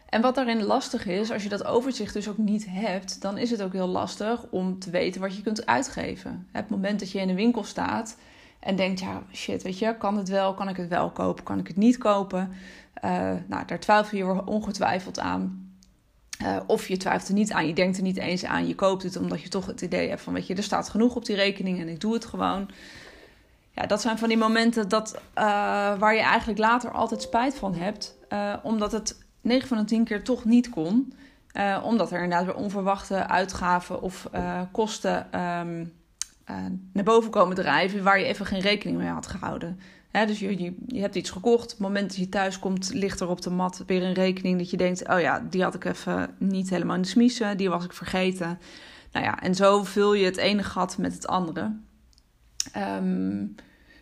En 0.09 0.21
wat 0.21 0.35
daarin 0.35 0.62
lastig 0.62 1.06
is, 1.06 1.31
als 1.31 1.43
je 1.43 1.49
dat 1.49 1.65
overzicht 1.65 2.12
dus 2.12 2.29
ook 2.29 2.39
niet 2.39 2.67
hebt, 2.69 3.21
dan 3.21 3.39
is 3.39 3.50
het 3.50 3.62
ook 3.62 3.73
heel 3.73 3.87
lastig 3.87 4.47
om 4.50 4.79
te 4.79 4.91
weten 4.91 5.21
wat 5.21 5.37
je 5.37 5.43
kunt 5.43 5.67
uitgeven. 5.67 6.47
Het 6.53 6.69
moment 6.69 7.00
dat 7.00 7.11
je 7.11 7.21
in 7.21 7.29
de 7.29 7.35
winkel 7.35 7.65
staat 7.65 8.17
en 8.61 8.77
denkt, 8.77 9.00
ja, 9.00 9.23
shit, 9.33 9.62
weet 9.62 9.79
je, 9.79 9.97
kan 9.97 10.17
het 10.17 10.29
wel, 10.29 10.55
kan 10.55 10.69
ik 10.69 10.77
het 10.77 10.89
wel 10.89 11.11
kopen, 11.11 11.44
kan 11.44 11.59
ik 11.59 11.67
het 11.67 11.77
niet 11.77 11.99
kopen? 11.99 12.53
Uh, 13.05 13.11
nou, 13.47 13.67
daar 13.67 13.81
twijfel 13.81 14.19
je 14.19 14.47
ongetwijfeld 14.47 15.19
aan. 15.19 15.72
Uh, 16.43 16.56
of 16.67 16.89
je 16.89 16.97
twijfelt 16.97 17.29
er 17.29 17.35
niet 17.35 17.53
aan, 17.53 17.67
je 17.67 17.75
denkt 17.75 17.97
er 17.97 18.03
niet 18.03 18.17
eens 18.17 18.44
aan, 18.44 18.67
je 18.67 18.75
koopt 18.75 19.03
het 19.03 19.17
omdat 19.17 19.43
je 19.43 19.49
toch 19.49 19.67
het 19.67 19.81
idee 19.81 20.09
hebt 20.09 20.21
van, 20.21 20.33
weet 20.33 20.47
je, 20.47 20.55
er 20.55 20.62
staat 20.62 20.89
genoeg 20.89 21.15
op 21.15 21.25
die 21.25 21.37
rekening 21.37 21.81
en 21.81 21.89
ik 21.89 22.00
doe 22.00 22.15
het 22.15 22.25
gewoon. 22.25 22.71
Ja, 23.71 23.87
dat 23.87 24.00
zijn 24.00 24.19
van 24.19 24.29
die 24.29 24.39
momenten 24.39 24.89
dat, 24.89 25.15
uh, 25.15 25.21
waar 25.99 26.15
je 26.15 26.21
eigenlijk 26.21 26.59
later 26.59 26.91
altijd 26.91 27.23
spijt 27.23 27.55
van 27.55 27.75
hebt, 27.75 28.17
uh, 28.33 28.55
omdat 28.62 28.93
het 28.93 29.19
9 29.41 29.69
van 29.69 29.77
de 29.77 29.85
10 29.85 30.05
keer 30.05 30.25
toch 30.25 30.44
niet 30.44 30.69
kon. 30.69 31.12
omdat 31.83 32.11
er 32.12 32.23
inderdaad 32.23 32.47
weer 32.47 32.65
onverwachte 32.65 33.27
uitgaven 33.27 34.03
of 34.03 34.29
kosten 34.73 35.41
um, 35.41 35.93
naar 36.93 37.05
boven 37.05 37.31
komen 37.31 37.56
drijven 37.56 38.03
waar 38.03 38.19
je 38.19 38.25
even 38.25 38.47
geen 38.47 38.61
rekening 38.61 38.99
mee 38.99 39.09
had 39.09 39.27
gehouden 39.27 39.79
dus 40.12 40.38
je, 40.38 40.75
je, 40.87 41.01
hebt 41.01 41.15
iets 41.15 41.31
gekocht. 41.31 41.63
Op 41.63 41.70
het 41.70 41.79
moment 41.79 42.08
dat 42.08 42.17
je 42.17 42.29
thuis 42.29 42.58
komt, 42.58 42.94
ligt 42.94 43.20
er 43.20 43.29
op 43.29 43.41
de 43.41 43.51
mat 43.51 43.82
weer 43.87 44.03
een 44.03 44.13
rekening 44.13 44.58
dat 44.58 44.70
je 44.70 44.77
denkt: 44.77 45.08
oh 45.08 45.20
ja, 45.20 45.46
die 45.51 45.63
had 45.63 45.75
ik 45.75 45.84
even 45.84 46.34
niet 46.39 46.70
helemaal 46.70 46.96
in 46.96 47.03
de 47.03 47.08
smiezen, 47.08 47.56
die 47.56 47.70
was 47.70 47.84
ik 47.84 47.93
vergeten. 47.93 48.58
Nou 49.13 49.25
ja, 49.25 49.41
en 49.41 49.55
zo 49.55 49.84
vul 49.84 50.15
je 50.15 50.25
het 50.25 50.37
ene 50.37 50.63
gat 50.63 50.98
met 50.98 51.13
het 51.13 51.27
andere. 51.27 51.77
Um, 52.77 53.55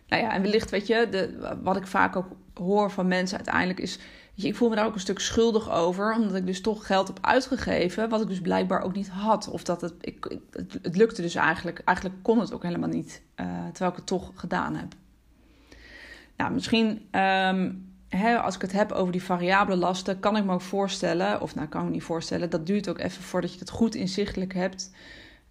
nou 0.07 0.23
ja, 0.23 0.33
en 0.33 0.43
wellicht, 0.43 0.71
weet 0.71 0.87
je, 0.87 1.09
de, 1.11 1.57
wat 1.63 1.77
ik 1.77 1.87
vaak 1.87 2.17
ook 2.17 2.27
hoor 2.55 2.91
van 2.91 3.09
mensen 3.09 3.37
uiteindelijk 3.37 3.81
is. 3.81 3.99
Je, 4.35 4.47
ik 4.47 4.57
voel 4.57 4.69
me 4.69 4.77
daar 4.77 4.87
ook 4.87 4.95
een 4.95 5.01
stuk 5.01 5.19
schuldig 5.19 5.71
over, 5.71 6.15
omdat 6.15 6.35
ik 6.35 6.47
dus 6.47 6.61
toch 6.61 6.87
geld 6.87 7.07
heb 7.07 7.19
uitgegeven, 7.21 8.09
wat 8.09 8.21
ik 8.21 8.29
dus 8.29 8.41
blijkbaar 8.41 8.83
ook 8.83 8.95
niet 8.95 9.09
had. 9.09 9.49
Of 9.49 9.65
dat 9.65 9.81
het, 9.81 9.95
ik, 10.01 10.39
het, 10.83 10.97
lukte 10.97 11.23
dus 11.23 11.35
eigenlijk, 11.35 11.79
eigenlijk 11.79 12.23
kon 12.23 12.41
het 12.41 12.53
ook 12.53 12.63
helemaal 12.63 12.89
niet, 12.89 13.23
uh, 13.37 13.47
terwijl 13.47 13.91
ik 13.91 13.97
het 13.97 14.07
toch 14.07 14.33
gedaan 14.35 14.75
heb. 14.75 14.95
Nou, 16.41 16.53
misschien 16.53 16.89
um, 17.13 17.93
hè, 18.09 18.39
als 18.39 18.55
ik 18.55 18.61
het 18.61 18.73
heb 18.73 18.93
over 18.93 19.13
die 19.13 19.23
variabele 19.23 19.77
lasten, 19.77 20.21
kan 20.21 20.37
ik 20.37 20.45
me 20.45 20.53
ook 20.53 20.61
voorstellen, 20.61 21.41
of 21.41 21.55
nou 21.55 21.69
kan 21.69 21.81
ik 21.81 21.87
me 21.87 21.93
niet 21.93 22.03
voorstellen, 22.03 22.51
dat 22.51 22.67
duurt 22.67 22.89
ook 22.89 22.99
even 22.99 23.23
voordat 23.23 23.53
je 23.53 23.59
het 23.59 23.71
goed 23.71 23.95
inzichtelijk 23.95 24.55
hebt. 24.55 24.95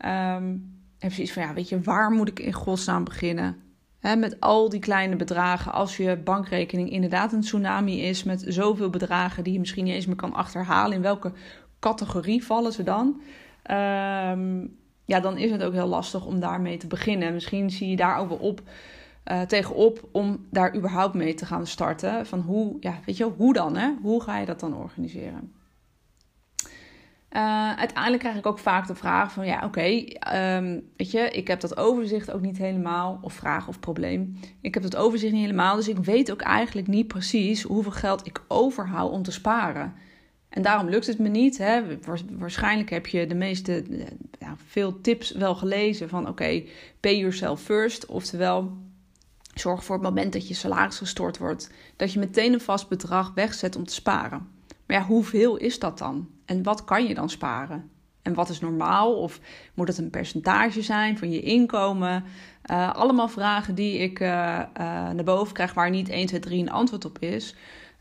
Um, 0.05 0.77
heb 0.99 1.11
je 1.11 1.21
iets 1.21 1.31
van, 1.31 1.43
ja, 1.43 1.53
weet 1.53 1.69
je, 1.69 1.81
waar 1.81 2.11
moet 2.11 2.27
ik 2.27 2.39
in 2.39 2.53
godsnaam 2.53 3.03
beginnen? 3.03 3.57
He, 3.99 4.15
met 4.15 4.39
al 4.39 4.69
die 4.69 4.79
kleine 4.79 5.15
bedragen, 5.15 5.71
als 5.71 5.97
je 5.97 6.17
bankrekening 6.17 6.89
inderdaad 6.89 7.33
een 7.33 7.41
tsunami 7.41 8.01
is 8.01 8.23
met 8.23 8.43
zoveel 8.47 8.89
bedragen 8.89 9.43
die 9.43 9.53
je 9.53 9.59
misschien 9.59 9.83
niet 9.83 9.93
eens 9.93 10.05
meer 10.05 10.15
kan 10.15 10.33
achterhalen, 10.33 10.95
in 10.95 11.01
welke 11.01 11.31
categorie 11.79 12.45
vallen 12.45 12.71
ze 12.71 12.83
dan? 12.83 13.21
Um, 13.71 14.77
ja, 15.05 15.19
dan 15.19 15.37
is 15.37 15.51
het 15.51 15.63
ook 15.63 15.73
heel 15.73 15.87
lastig 15.87 16.25
om 16.25 16.39
daarmee 16.39 16.77
te 16.77 16.87
beginnen. 16.87 17.33
Misschien 17.33 17.69
zie 17.69 17.89
je 17.89 17.95
daar 17.95 18.17
ook 18.17 18.29
wel 18.29 18.37
op 18.37 18.61
uh, 19.31 19.41
tegenop 19.41 20.09
om 20.11 20.47
daar 20.51 20.75
überhaupt 20.75 21.13
mee 21.13 21.33
te 21.33 21.45
gaan 21.45 21.67
starten. 21.67 22.25
Van 22.25 22.39
hoe, 22.39 22.77
ja, 22.79 22.99
weet 23.05 23.17
je, 23.17 23.23
hoe 23.23 23.53
dan? 23.53 23.77
Hè? 23.77 23.89
Hoe 24.01 24.23
ga 24.23 24.37
je 24.37 24.45
dat 24.45 24.59
dan 24.59 24.75
organiseren? 24.75 25.53
Uh, 27.31 27.77
uiteindelijk 27.77 28.19
krijg 28.19 28.37
ik 28.37 28.45
ook 28.45 28.59
vaak 28.59 28.87
de 28.87 28.95
vraag 28.95 29.31
van 29.31 29.45
ja, 29.45 29.65
oké, 29.65 30.03
um, 30.35 30.89
weet 30.97 31.11
je, 31.11 31.19
ik 31.19 31.47
heb 31.47 31.59
dat 31.59 31.77
overzicht 31.77 32.31
ook 32.31 32.41
niet 32.41 32.57
helemaal, 32.57 33.19
of 33.21 33.33
vraag 33.33 33.67
of 33.67 33.79
probleem. 33.79 34.39
Ik 34.61 34.73
heb 34.73 34.83
dat 34.83 34.95
overzicht 34.95 35.33
niet 35.33 35.41
helemaal, 35.41 35.75
dus 35.75 35.87
ik 35.87 35.97
weet 35.97 36.31
ook 36.31 36.41
eigenlijk 36.41 36.87
niet 36.87 37.07
precies 37.07 37.61
hoeveel 37.61 37.91
geld 37.91 38.27
ik 38.27 38.43
overhoud 38.47 39.11
om 39.11 39.23
te 39.23 39.31
sparen. 39.31 39.93
En 40.49 40.61
daarom 40.61 40.89
lukt 40.89 41.07
het 41.07 41.19
me 41.19 41.27
niet. 41.27 41.57
Hè? 41.57 41.81
Waarschijnlijk 42.31 42.89
heb 42.89 43.07
je 43.07 43.27
de 43.27 43.35
meeste, 43.35 43.83
ja, 44.39 44.55
veel 44.65 45.01
tips 45.01 45.31
wel 45.31 45.55
gelezen 45.55 46.09
van 46.09 46.27
oké, 46.27 46.63
pay 46.99 47.17
yourself 47.17 47.61
first. 47.61 48.05
Oftewel, 48.05 48.77
Zorg 49.59 49.83
voor 49.83 49.95
het 49.95 50.03
moment 50.03 50.33
dat 50.33 50.47
je 50.47 50.53
salaris 50.53 50.97
gestort 50.97 51.37
wordt, 51.37 51.71
dat 51.95 52.13
je 52.13 52.19
meteen 52.19 52.53
een 52.53 52.61
vast 52.61 52.87
bedrag 52.87 53.31
wegzet 53.35 53.75
om 53.75 53.85
te 53.85 53.93
sparen. 53.93 54.47
Maar 54.85 54.97
ja, 54.97 55.05
hoeveel 55.05 55.57
is 55.57 55.79
dat 55.79 55.97
dan? 55.97 56.29
En 56.45 56.63
wat 56.63 56.85
kan 56.85 57.07
je 57.07 57.13
dan 57.13 57.29
sparen? 57.29 57.89
En 58.21 58.33
wat 58.33 58.49
is 58.49 58.59
normaal? 58.59 59.13
Of 59.13 59.39
moet 59.73 59.87
het 59.87 59.97
een 59.97 60.09
percentage 60.09 60.81
zijn 60.81 61.17
van 61.17 61.31
je 61.31 61.41
inkomen? 61.41 62.23
Uh, 62.71 62.93
allemaal 62.93 63.27
vragen 63.27 63.75
die 63.75 63.97
ik 63.97 64.19
uh, 64.19 64.27
uh, 64.27 64.63
naar 65.09 65.23
boven 65.23 65.53
krijg 65.53 65.73
waar 65.73 65.89
niet 65.89 66.09
1, 66.09 66.25
2, 66.25 66.39
3 66.39 66.61
een 66.61 66.71
antwoord 66.71 67.05
op 67.05 67.19
is. 67.19 67.55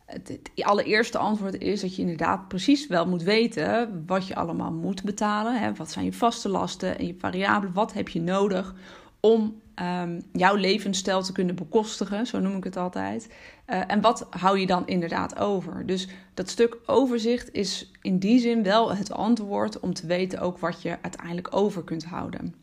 Het, 0.07 0.29
het, 0.29 0.65
allereerste 0.65 1.19
antwoord 1.19 1.59
is 1.59 1.81
dat 1.81 1.97
je 1.97 2.03
inderdaad 2.03 2.49
precies 2.49 2.87
wel 2.87 3.07
moet 3.07 3.23
weten 3.23 4.03
wat 4.07 4.27
je 4.27 4.35
allemaal 4.35 4.73
moet 4.73 5.03
betalen. 5.03 5.61
Hè? 5.61 5.75
Wat 5.75 5.91
zijn 5.91 6.05
je 6.05 6.13
vaste 6.13 6.49
lasten 6.49 6.99
en 6.99 7.07
je 7.07 7.15
variabelen? 7.19 7.75
Wat 7.75 7.93
heb 7.93 8.09
je 8.09 8.21
nodig 8.21 8.75
om 9.21 9.61
um, 9.83 10.23
jouw 10.33 10.55
levensstijl 10.55 11.23
te 11.23 11.33
kunnen 11.33 11.55
bekostigen, 11.55 12.27
zo 12.27 12.39
noem 12.39 12.57
ik 12.57 12.65
het 12.65 12.77
altijd. 12.77 13.29
Uh, 13.67 13.81
en 13.87 14.01
wat 14.01 14.27
hou 14.31 14.59
je 14.59 14.67
dan 14.67 14.87
inderdaad 14.87 15.39
over? 15.39 15.87
Dus 15.87 16.09
dat 16.35 16.49
stuk 16.49 16.77
overzicht 16.87 17.53
is 17.53 17.93
in 18.03 18.19
die 18.19 18.39
zin 18.39 18.63
wel 18.63 18.95
het 18.95 19.13
antwoord 19.13 19.81
om 19.81 19.95
te 19.95 20.07
weten 20.07 20.41
ook 20.41 20.59
wat 20.59 20.83
je 20.83 20.97
uiteindelijk 21.03 21.57
over 21.57 21.85
kunt 21.85 22.05
houden. 22.05 22.55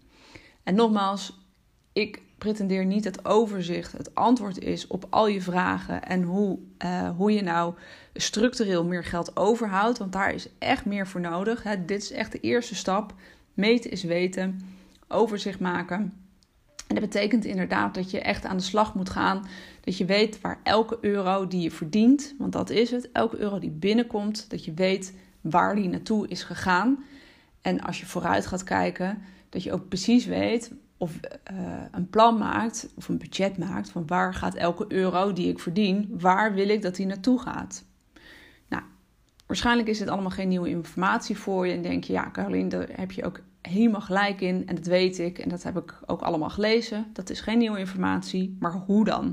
En 0.63 0.75
nogmaals, 0.75 1.39
ik 1.93 2.21
pretendeer 2.37 2.85
niet 2.85 3.03
dat 3.03 3.25
overzicht 3.25 3.91
het 3.91 4.15
antwoord 4.15 4.59
is 4.59 4.87
op 4.87 5.07
al 5.09 5.27
je 5.27 5.41
vragen 5.41 6.03
en 6.03 6.23
hoe, 6.23 6.59
uh, 6.85 7.09
hoe 7.17 7.31
je 7.31 7.41
nou 7.41 7.73
structureel 8.13 8.85
meer 8.85 9.03
geld 9.03 9.37
overhoudt, 9.37 9.97
want 9.97 10.11
daar 10.11 10.33
is 10.33 10.47
echt 10.59 10.85
meer 10.85 11.07
voor 11.07 11.21
nodig. 11.21 11.63
Hè. 11.63 11.85
Dit 11.85 12.01
is 12.01 12.11
echt 12.11 12.31
de 12.31 12.39
eerste 12.39 12.75
stap. 12.75 13.13
Meten 13.53 13.91
is 13.91 14.03
weten, 14.03 14.59
overzicht 15.07 15.59
maken. 15.59 16.24
En 16.87 16.95
dat 16.95 17.03
betekent 17.03 17.45
inderdaad 17.45 17.93
dat 17.93 18.11
je 18.11 18.19
echt 18.19 18.45
aan 18.45 18.57
de 18.57 18.63
slag 18.63 18.95
moet 18.95 19.09
gaan. 19.09 19.47
Dat 19.81 19.97
je 19.97 20.05
weet 20.05 20.41
waar 20.41 20.59
elke 20.63 20.97
euro 21.01 21.47
die 21.47 21.61
je 21.61 21.71
verdient, 21.71 22.35
want 22.37 22.53
dat 22.53 22.69
is 22.69 22.91
het, 22.91 23.11
elke 23.11 23.37
euro 23.37 23.59
die 23.59 23.71
binnenkomt, 23.71 24.49
dat 24.49 24.65
je 24.65 24.73
weet 24.73 25.13
waar 25.41 25.75
die 25.75 25.89
naartoe 25.89 26.27
is 26.27 26.43
gegaan. 26.43 27.03
En 27.61 27.81
als 27.81 27.99
je 27.99 28.05
vooruit 28.05 28.45
gaat 28.45 28.63
kijken, 28.63 29.21
dat 29.49 29.63
je 29.63 29.73
ook 29.73 29.87
precies 29.87 30.25
weet 30.25 30.71
of 30.97 31.19
uh, 31.51 31.83
een 31.91 32.09
plan 32.09 32.37
maakt 32.37 32.89
of 32.95 33.07
een 33.07 33.17
budget 33.17 33.57
maakt 33.57 33.89
van 33.89 34.07
waar 34.07 34.33
gaat 34.33 34.55
elke 34.55 34.85
euro 34.87 35.33
die 35.33 35.47
ik 35.47 35.59
verdien, 35.59 36.15
waar 36.19 36.53
wil 36.53 36.69
ik 36.69 36.81
dat 36.81 36.95
die 36.95 37.05
naartoe 37.05 37.39
gaat. 37.39 37.83
Nou, 38.67 38.83
waarschijnlijk 39.45 39.87
is 39.87 39.99
het 39.99 40.09
allemaal 40.09 40.29
geen 40.29 40.47
nieuwe 40.47 40.69
informatie 40.69 41.37
voor 41.37 41.67
je 41.67 41.73
en 41.73 41.81
denk 41.81 42.03
je, 42.03 42.13
ja, 42.13 42.29
Caroline, 42.31 42.69
daar 42.69 42.87
heb 42.91 43.11
je 43.11 43.25
ook 43.25 43.41
helemaal 43.69 44.01
gelijk 44.01 44.41
in 44.41 44.67
en 44.67 44.75
dat 44.75 44.85
weet 44.85 45.19
ik 45.19 45.39
en 45.39 45.49
dat 45.49 45.63
heb 45.63 45.77
ik 45.77 45.99
ook 46.05 46.21
allemaal 46.21 46.49
gelezen. 46.49 47.05
Dat 47.13 47.29
is 47.29 47.41
geen 47.41 47.57
nieuwe 47.57 47.79
informatie, 47.79 48.57
maar 48.59 48.71
hoe 48.71 49.05
dan? 49.05 49.25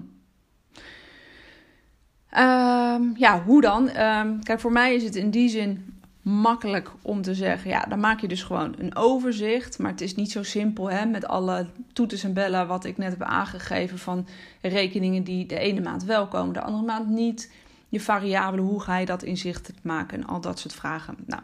Um, 2.37 3.13
ja, 3.17 3.43
hoe 3.47 3.61
dan? 3.61 3.97
Um, 3.97 4.43
kijk, 4.43 4.61
voor 4.61 4.73
mij 4.73 4.95
is 4.95 5.05
het 5.05 5.17
in 5.17 5.31
die 5.31 5.49
zin 5.49 5.93
makkelijk 6.23 6.91
om 7.03 7.23
te 7.23 7.35
zeggen, 7.35 7.71
ja, 7.71 7.85
dan 7.89 8.01
maak 8.01 8.21
je 8.21 8.29
dus 8.29 8.43
gewoon 8.43 8.75
een 8.79 8.97
overzicht. 8.97 9.79
Maar 9.79 9.91
het 9.91 10.01
is 10.01 10.15
niet 10.15 10.31
zo 10.31 10.43
simpel 10.43 10.91
hè, 10.91 11.07
met 11.07 11.27
alle 11.27 11.67
toeters 11.93 12.25
en 12.25 12.33
bellen 12.33 12.67
wat 12.67 12.85
ik 12.85 12.99
net 12.99 13.11
heb 13.11 13.23
aangegeven 13.23 13.99
van 13.99 14.27
rekeningen 14.61 15.25
die 15.25 15.47
de 15.47 15.59
ene 15.59 15.81
maand 15.81 16.05
wel 16.05 16.29
komen, 16.29 16.55
de 16.55 16.63
andere 16.63 16.85
maand 16.85 17.09
niet. 17.09 17.53
Je 17.89 18.01
variabelen, 18.01 18.65
hoe 18.65 18.81
ga 18.81 18.97
je 18.97 19.07
dat 19.07 19.23
inzichtelijk 19.23 19.85
maken 19.85 20.19
en 20.19 20.27
al 20.27 20.41
dat 20.41 20.59
soort 20.59 20.75
vragen. 20.75 21.17
Nou, 21.27 21.43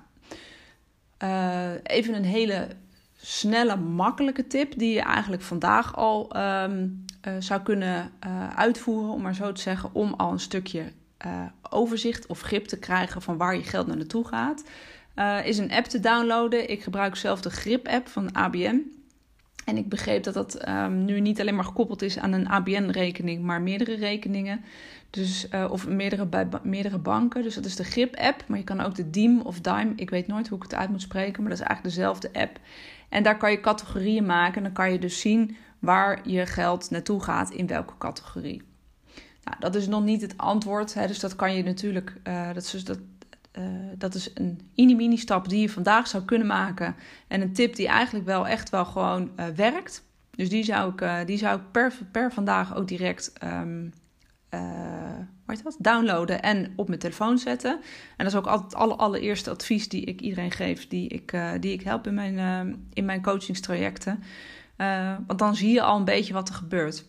uh, 1.23 1.71
even 1.83 2.15
een 2.15 2.25
hele 2.25 2.69
snelle, 3.17 3.77
makkelijke 3.77 4.47
tip 4.47 4.79
die 4.79 4.95
je 4.95 5.01
eigenlijk 5.01 5.43
vandaag 5.43 5.97
al 5.97 6.37
um, 6.37 7.05
uh, 7.29 7.33
zou 7.39 7.63
kunnen 7.63 8.11
uh, 8.27 8.49
uitvoeren, 8.49 9.13
om 9.13 9.23
maar 9.23 9.35
zo 9.35 9.53
te 9.53 9.61
zeggen, 9.61 9.91
om 9.93 10.15
al 10.15 10.33
een 10.33 10.41
stukje 10.41 10.93
overzicht 11.71 12.27
of 12.27 12.41
grip 12.41 12.67
te 12.67 12.79
krijgen 12.79 13.23
van 13.23 13.37
waar 13.37 13.57
je 13.57 13.63
geld 13.63 13.87
naar 13.87 13.97
naartoe 13.97 14.27
gaat. 14.27 14.65
is 15.45 15.59
een 15.59 15.73
app 15.73 15.87
te 15.87 16.01
downloaden. 16.01 16.71
Ik 16.71 16.83
gebruik 16.83 17.17
zelf 17.17 17.41
de 17.41 17.51
Grip-app 17.51 18.09
van 18.09 18.33
ABN. 18.33 18.98
En 19.69 19.77
ik 19.77 19.89
begreep 19.89 20.23
dat 20.23 20.35
dat 20.35 20.69
um, 20.69 21.05
nu 21.05 21.21
niet 21.21 21.41
alleen 21.41 21.55
maar 21.55 21.65
gekoppeld 21.65 22.03
is 22.03 22.19
aan 22.19 22.33
een 22.33 22.49
ABN-rekening, 22.49 23.43
maar 23.43 23.63
meerdere 23.63 23.95
rekeningen. 23.95 24.61
Dus, 25.11 25.49
uh, 25.55 25.71
of 25.71 25.89
meerdere, 25.89 26.27
bij 26.27 26.49
meerdere 26.63 26.99
banken. 26.99 27.43
Dus 27.43 27.55
dat 27.55 27.65
is 27.65 27.77
de 27.77 27.85
Grip-app. 27.85 28.45
Maar 28.47 28.59
je 28.59 28.65
kan 28.65 28.81
ook 28.81 28.95
de 28.95 29.11
Diem 29.11 29.41
of 29.41 29.61
Dime. 29.61 29.93
Ik 29.97 30.11
weet 30.11 30.27
nooit 30.27 30.49
hoe 30.49 30.57
ik 30.57 30.63
het 30.63 30.75
uit 30.75 30.91
moet 30.91 31.03
spreken. 31.03 31.43
Maar 31.43 31.51
dat 31.51 31.61
is 31.61 31.67
eigenlijk 31.67 31.97
dezelfde 31.97 32.33
app. 32.33 32.59
En 33.09 33.23
daar 33.23 33.37
kan 33.37 33.51
je 33.51 33.61
categorieën 33.61 34.27
maken. 34.27 34.57
En 34.57 34.63
dan 34.63 34.73
kan 34.73 34.93
je 34.93 34.99
dus 34.99 35.21
zien 35.21 35.57
waar 35.79 36.29
je 36.29 36.47
geld 36.47 36.91
naartoe 36.91 37.23
gaat. 37.23 37.51
In 37.51 37.67
welke 37.67 37.99
categorie. 37.99 38.63
Nou, 39.45 39.57
dat 39.59 39.75
is 39.75 39.87
nog 39.87 40.05
niet 40.05 40.23
het 40.23 40.37
antwoord. 40.37 40.95
Hè, 40.95 41.07
dus 41.07 41.21
dat 41.21 41.37
kan 41.37 41.55
je 41.55 41.63
natuurlijk. 41.63 42.13
Uh, 42.25 42.47
dat, 42.47 42.63
is 42.63 42.71
dus 42.71 42.85
dat, 42.85 42.99
uh, 43.59 43.65
dat 43.99 44.15
is 44.15 44.31
een 44.35 44.61
mini-mini 44.75 45.17
stap 45.17 45.49
die 45.49 45.61
je 45.61 45.69
vandaag 45.69 46.07
zou 46.07 46.25
kunnen 46.25 46.47
maken. 46.47 46.95
En 47.29 47.41
een 47.41 47.53
tip 47.53 47.77
die 47.77 47.89
eigenlijk 47.89 48.27
wel 48.27 48.47
echt 48.47 48.71
wel 48.71 48.85
gewoon 48.85 49.31
werkt. 49.55 50.03
Dus 50.31 50.49
die 50.49 50.65
zou 50.65 50.93
ik, 50.93 51.27
die 51.27 51.39
zou 51.39 51.59
ik 51.59 51.71
per, 51.73 51.93
per 52.13 52.33
vandaag 52.33 52.77
ook 52.77 52.89
direct. 52.89 53.33
Um, 53.45 53.93
dat? 55.47 55.77
downloaden 55.79 56.43
en 56.43 56.73
op 56.77 56.89
mijn 56.89 57.01
telefoon 57.01 57.39
zetten. 57.39 57.71
En 58.17 58.25
dat 58.25 58.27
is 58.27 58.35
ook 58.35 58.47
altijd 58.47 58.73
het 58.73 58.81
aller, 58.81 58.97
allereerste 58.97 59.51
advies 59.51 59.89
die 59.89 60.05
ik 60.05 60.21
iedereen 60.21 60.51
geef, 60.51 60.89
die 60.89 61.09
ik, 61.09 61.37
die 61.61 61.73
ik 61.73 61.83
help 61.83 62.07
in 62.07 62.15
mijn, 62.15 62.87
in 62.93 63.05
mijn 63.05 63.23
coachingstrajecten. 63.23 64.23
want 65.27 65.39
dan 65.39 65.57
zie 65.57 65.73
je 65.73 65.83
al 65.83 65.97
een 65.97 66.05
beetje 66.05 66.33
wat 66.33 66.49
er 66.49 66.55
gebeurt. 66.55 67.05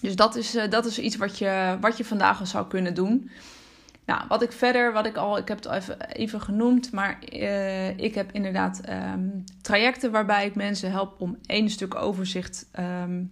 Dus 0.00 0.16
dat 0.16 0.36
is, 0.36 0.58
dat 0.70 0.86
is 0.86 0.98
iets 0.98 1.16
wat 1.16 1.38
je, 1.38 1.76
wat 1.80 1.96
je 1.96 2.04
vandaag 2.04 2.40
al 2.40 2.46
zou 2.46 2.66
kunnen 2.66 2.94
doen. 2.94 3.30
Nou, 4.06 4.22
wat 4.28 4.42
ik 4.42 4.52
verder, 4.52 4.92
wat 4.92 5.06
ik 5.06 5.16
al, 5.16 5.38
ik 5.38 5.48
heb 5.48 5.56
het 5.56 5.66
al 5.66 5.74
even, 5.74 6.00
even 6.00 6.40
genoemd, 6.40 6.92
maar 6.92 7.18
ik 7.96 8.14
heb 8.14 8.32
inderdaad 8.32 8.80
um, 8.88 9.44
trajecten 9.60 10.10
waarbij 10.10 10.46
ik 10.46 10.54
mensen 10.54 10.90
help 10.90 11.20
om 11.20 11.38
één 11.46 11.70
stuk 11.70 11.94
overzicht 11.94 12.66
um, 12.78 13.30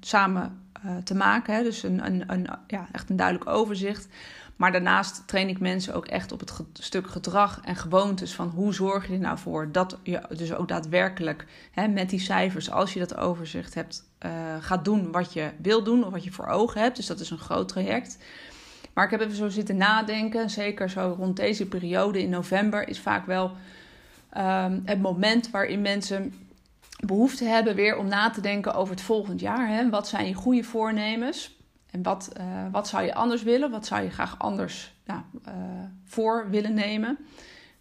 samen 0.00 0.62
uh, 0.84 0.96
te 0.96 1.14
maken. 1.14 1.54
Hè? 1.54 1.62
Dus 1.62 1.82
een, 1.82 2.06
een, 2.06 2.24
een, 2.26 2.48
ja, 2.66 2.88
echt 2.92 3.10
een 3.10 3.16
duidelijk 3.16 3.50
overzicht. 3.50 4.08
Maar 4.56 4.72
daarnaast 4.72 5.22
train 5.26 5.48
ik 5.48 5.60
mensen 5.60 5.94
ook 5.94 6.06
echt 6.06 6.32
op 6.32 6.40
het 6.40 6.52
stuk 6.72 7.06
gedrag 7.06 7.60
en 7.64 7.76
gewoontes 7.76 8.34
van 8.34 8.48
hoe 8.48 8.74
zorg 8.74 9.06
je 9.06 9.12
er 9.12 9.18
nou 9.18 9.38
voor 9.38 9.72
dat 9.72 9.98
je 10.02 10.20
dus 10.36 10.54
ook 10.54 10.68
daadwerkelijk 10.68 11.46
hè, 11.70 11.88
met 11.88 12.10
die 12.10 12.20
cijfers, 12.20 12.70
als 12.70 12.92
je 12.92 12.98
dat 12.98 13.16
overzicht 13.16 13.74
hebt, 13.74 14.04
gaat 14.60 14.84
doen 14.84 15.12
wat 15.12 15.32
je 15.32 15.50
wil 15.56 15.82
doen 15.82 16.04
of 16.04 16.12
wat 16.12 16.24
je 16.24 16.32
voor 16.32 16.46
ogen 16.46 16.80
hebt. 16.80 16.96
Dus 16.96 17.06
dat 17.06 17.20
is 17.20 17.30
een 17.30 17.38
groot 17.38 17.68
traject. 17.68 18.18
Maar 19.00 19.12
ik 19.12 19.18
heb 19.18 19.28
even 19.28 19.40
zo 19.40 19.48
zitten 19.48 19.76
nadenken, 19.76 20.50
zeker 20.50 20.90
zo 20.90 21.14
rond 21.18 21.36
deze 21.36 21.68
periode 21.68 22.22
in 22.22 22.30
november 22.30 22.88
is 22.88 23.00
vaak 23.00 23.26
wel 23.26 23.50
um, 24.36 24.82
het 24.84 25.00
moment 25.00 25.50
waarin 25.50 25.80
mensen 25.80 26.34
behoefte 27.04 27.44
hebben 27.44 27.74
weer 27.74 27.96
om 27.96 28.08
na 28.08 28.30
te 28.30 28.40
denken 28.40 28.74
over 28.74 28.94
het 28.94 29.02
volgend 29.02 29.40
jaar. 29.40 29.68
Hè? 29.68 29.90
Wat 29.90 30.08
zijn 30.08 30.26
je 30.26 30.34
goede 30.34 30.62
voornemens? 30.62 31.58
En 31.90 32.02
wat, 32.02 32.32
uh, 32.40 32.44
wat 32.72 32.88
zou 32.88 33.04
je 33.04 33.14
anders 33.14 33.42
willen? 33.42 33.70
Wat 33.70 33.86
zou 33.86 34.02
je 34.02 34.10
graag 34.10 34.38
anders 34.38 34.94
nou, 35.04 35.20
uh, 35.48 35.54
voor 36.04 36.50
willen 36.50 36.74
nemen? 36.74 37.18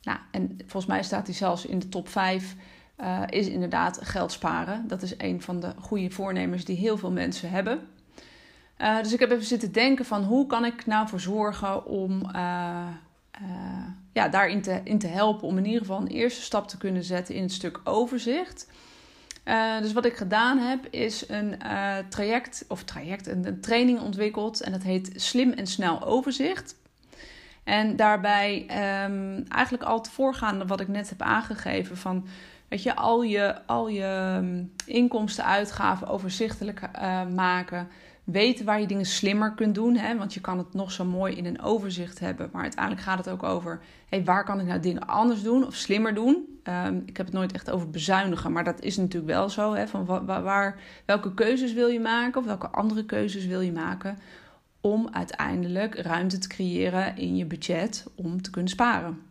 Nou, 0.01 0.19
en 0.31 0.57
volgens 0.57 0.85
mij 0.85 1.03
staat 1.03 1.25
hij 1.25 1.35
zelfs 1.35 1.65
in 1.65 1.79
de 1.79 1.89
top 1.89 2.09
5. 2.09 2.55
Uh, 2.97 3.21
is 3.29 3.47
inderdaad 3.47 3.99
geld 4.01 4.31
sparen. 4.31 4.87
Dat 4.87 5.01
is 5.01 5.13
een 5.17 5.41
van 5.41 5.59
de 5.59 5.73
goede 5.79 6.11
voornemens 6.11 6.65
die 6.65 6.77
heel 6.77 6.97
veel 6.97 7.11
mensen 7.11 7.49
hebben. 7.49 7.79
Dus 9.01 9.13
ik 9.13 9.19
heb 9.19 9.31
even 9.31 9.45
zitten 9.45 9.71
denken 9.71 10.05
van 10.05 10.23
hoe 10.23 10.47
kan 10.47 10.65
ik 10.65 10.85
nou 10.85 11.07
voor 11.07 11.19
zorgen 11.19 11.85
om 11.85 12.31
ja, 14.13 14.27
daarin 14.29 14.61
te, 14.61 14.81
in 14.83 14.99
te 14.99 15.07
helpen. 15.07 15.47
Om 15.47 15.57
in 15.57 15.65
ieder 15.65 15.81
geval 15.81 15.99
een 15.99 16.07
eerste 16.07 16.41
stap 16.41 16.67
te 16.67 16.77
kunnen 16.77 17.03
zetten 17.03 17.35
in 17.35 17.41
het 17.41 17.51
stuk 17.51 17.79
overzicht. 17.83 18.67
Uh, 19.45 19.79
dus 19.79 19.93
wat 19.93 20.05
ik 20.05 20.15
gedaan 20.15 20.57
heb, 20.57 20.87
is 20.89 21.29
een 21.29 21.55
uh, 21.65 21.97
traject, 22.09 22.65
of 22.67 22.83
traject, 22.83 23.27
een, 23.27 23.47
een, 23.47 23.61
training 23.61 23.99
ontwikkeld. 23.99 24.61
En 24.61 24.71
dat 24.71 24.83
heet 24.83 25.11
Slim 25.15 25.51
en 25.51 25.67
Snel 25.67 26.03
Overzicht. 26.03 26.75
En 27.63 27.95
daarbij 27.95 28.61
um, 28.61 29.45
eigenlijk 29.47 29.83
al 29.83 29.97
het 29.97 30.09
voorgaande 30.09 30.65
wat 30.65 30.79
ik 30.79 30.87
net 30.87 31.09
heb 31.09 31.21
aangegeven 31.21 31.97
van... 31.97 32.27
Weet 32.67 32.83
je, 32.83 32.95
al 32.95 33.21
je, 33.21 33.65
al 33.65 33.87
je 33.87 34.35
um, 34.37 34.73
inkomsten, 34.85 35.45
uitgaven 35.45 36.07
overzichtelijk 36.07 36.81
uh, 36.95 37.25
maken 37.27 37.87
weten 38.31 38.65
waar 38.65 38.79
je 38.79 38.87
dingen 38.87 39.05
slimmer 39.05 39.53
kunt 39.53 39.75
doen. 39.75 39.95
Hè? 39.95 40.17
Want 40.17 40.33
je 40.33 40.41
kan 40.41 40.57
het 40.57 40.73
nog 40.73 40.91
zo 40.91 41.05
mooi 41.05 41.35
in 41.35 41.45
een 41.45 41.61
overzicht 41.61 42.19
hebben. 42.19 42.49
Maar 42.51 42.61
uiteindelijk 42.61 43.03
gaat 43.03 43.17
het 43.17 43.29
ook 43.29 43.43
over: 43.43 43.81
hey, 44.09 44.23
waar 44.23 44.43
kan 44.43 44.59
ik 44.59 44.65
nou 44.65 44.79
dingen 44.79 45.07
anders 45.07 45.43
doen 45.43 45.65
of 45.65 45.75
slimmer 45.75 46.13
doen? 46.13 46.59
Um, 46.63 47.03
ik 47.05 47.17
heb 47.17 47.25
het 47.25 47.35
nooit 47.35 47.51
echt 47.51 47.71
over 47.71 47.89
bezuinigen, 47.89 48.51
maar 48.51 48.63
dat 48.63 48.81
is 48.81 48.97
natuurlijk 48.97 49.31
wel 49.31 49.49
zo. 49.49 49.73
Hè? 49.73 49.87
Van 49.87 50.05
waar, 50.25 50.79
welke 51.05 51.33
keuzes 51.33 51.73
wil 51.73 51.87
je 51.87 51.99
maken 51.99 52.39
of 52.39 52.45
welke 52.45 52.69
andere 52.69 53.05
keuzes 53.05 53.45
wil 53.45 53.61
je 53.61 53.71
maken 53.71 54.17
om 54.81 55.09
uiteindelijk 55.11 55.95
ruimte 55.95 56.37
te 56.37 56.47
creëren 56.47 57.17
in 57.17 57.35
je 57.35 57.45
budget 57.45 58.05
om 58.15 58.41
te 58.41 58.49
kunnen 58.49 58.71
sparen? 58.71 59.28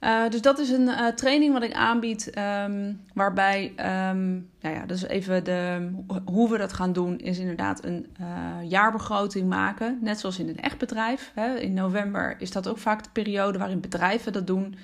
Uh, 0.00 0.28
dus 0.28 0.42
dat 0.42 0.58
is 0.58 0.70
een 0.70 0.88
uh, 0.88 1.06
training 1.06 1.52
wat 1.52 1.62
ik 1.62 1.72
aanbied, 1.72 2.38
um, 2.38 3.00
waarbij, 3.14 3.72
um, 3.76 4.50
nou 4.60 4.74
ja, 4.74 4.86
dus 4.86 5.02
even 5.02 5.44
de, 5.44 5.90
hoe 6.24 6.50
we 6.50 6.58
dat 6.58 6.72
gaan 6.72 6.92
doen, 6.92 7.18
is 7.18 7.38
inderdaad 7.38 7.84
een 7.84 8.06
uh, 8.20 8.70
jaarbegroting 8.70 9.48
maken. 9.48 9.98
Net 10.02 10.20
zoals 10.20 10.38
in 10.38 10.48
een 10.48 10.60
echt 10.60 10.78
bedrijf. 10.78 11.32
Hè. 11.34 11.54
In 11.54 11.74
november 11.74 12.36
is 12.38 12.50
dat 12.50 12.68
ook 12.68 12.78
vaak 12.78 13.02
de 13.02 13.10
periode 13.12 13.58
waarin 13.58 13.80
bedrijven 13.80 14.32
dat 14.32 14.46
doen. 14.46 14.74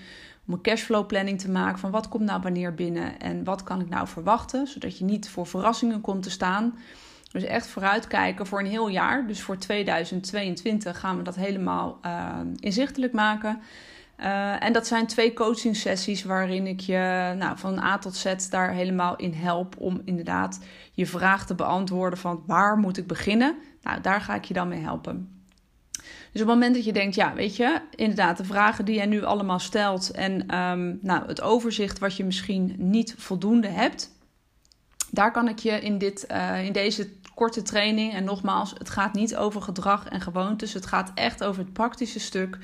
Om 0.47 0.55
een 0.55 0.61
cashflow 0.61 1.07
planning 1.07 1.41
te 1.41 1.51
maken 1.51 1.79
van 1.79 1.91
wat 1.91 2.09
komt 2.09 2.25
nou 2.25 2.41
wanneer 2.43 2.75
binnen 2.75 3.19
en 3.19 3.45
wat 3.45 3.63
kan 3.63 3.81
ik 3.81 3.89
nou 3.89 4.09
verwachten. 4.09 4.67
Zodat 4.67 4.99
je 4.99 5.05
niet 5.05 5.29
voor 5.29 5.47
verrassingen 5.47 6.01
komt 6.01 6.23
te 6.23 6.31
staan. 6.31 6.79
Dus 7.33 7.43
echt 7.43 7.67
vooruitkijken 7.67 8.47
voor 8.47 8.59
een 8.59 8.67
heel 8.67 8.89
jaar. 8.89 9.27
Dus 9.27 9.41
voor 9.43 9.59
2022 9.59 10.99
gaan 11.01 11.17
we 11.17 11.23
dat 11.23 11.37
helemaal 11.37 12.01
inzichtelijk 12.61 13.13
maken. 13.13 13.61
Uh, 14.21 14.63
en 14.65 14.73
dat 14.73 14.87
zijn 14.87 15.07
twee 15.07 15.33
coaching 15.33 15.77
sessies 15.77 16.25
waarin 16.25 16.67
ik 16.67 16.81
je 16.81 17.35
nou, 17.39 17.59
van 17.59 17.79
A 17.79 17.99
tot 17.99 18.17
Z 18.17 18.49
daar 18.51 18.73
helemaal 18.73 19.17
in 19.17 19.33
help 19.33 19.75
om 19.79 20.01
inderdaad 20.05 20.59
je 20.93 21.07
vraag 21.07 21.47
te 21.47 21.55
beantwoorden 21.55 22.19
van 22.19 22.43
waar 22.47 22.79
moet 22.79 22.97
ik 22.97 23.07
beginnen? 23.07 23.57
Nou, 23.83 24.01
daar 24.01 24.21
ga 24.21 24.35
ik 24.35 24.45
je 24.45 24.55
dan 24.55 24.69
mee 24.69 24.81
helpen. 24.81 25.31
Dus 26.33 26.45
op 26.45 26.51
het 26.51 26.57
moment 26.59 26.75
dat 26.75 26.85
je 26.85 26.93
denkt, 26.93 27.15
ja, 27.15 27.35
weet 27.35 27.57
je, 27.57 27.81
inderdaad, 27.95 28.37
de 28.37 28.45
vragen 28.45 28.85
die 28.85 28.95
jij 28.95 29.07
nu 29.07 29.25
allemaal 29.25 29.59
stelt 29.59 30.11
en 30.11 30.59
um, 30.59 30.99
nou, 31.03 31.27
het 31.27 31.41
overzicht 31.41 31.99
wat 31.99 32.17
je 32.17 32.25
misschien 32.25 32.75
niet 32.79 33.15
voldoende 33.19 33.69
hebt, 33.69 34.11
daar 35.11 35.33
kan 35.33 35.49
ik 35.49 35.59
je 35.59 35.81
in, 35.81 35.99
dit, 35.99 36.27
uh, 36.31 36.65
in 36.65 36.73
deze 36.73 37.11
korte 37.35 37.63
training, 37.63 38.13
en 38.13 38.25
nogmaals, 38.25 38.75
het 38.79 38.91
gaat 38.91 39.13
niet 39.13 39.37
over 39.37 39.63
gedrag 39.63 40.09
en 40.09 40.21
gewoontes, 40.21 40.73
het 40.73 40.87
gaat 40.87 41.11
echt 41.15 41.45
over 41.45 41.63
het 41.63 41.73
praktische 41.73 42.21
stuk 42.21 42.59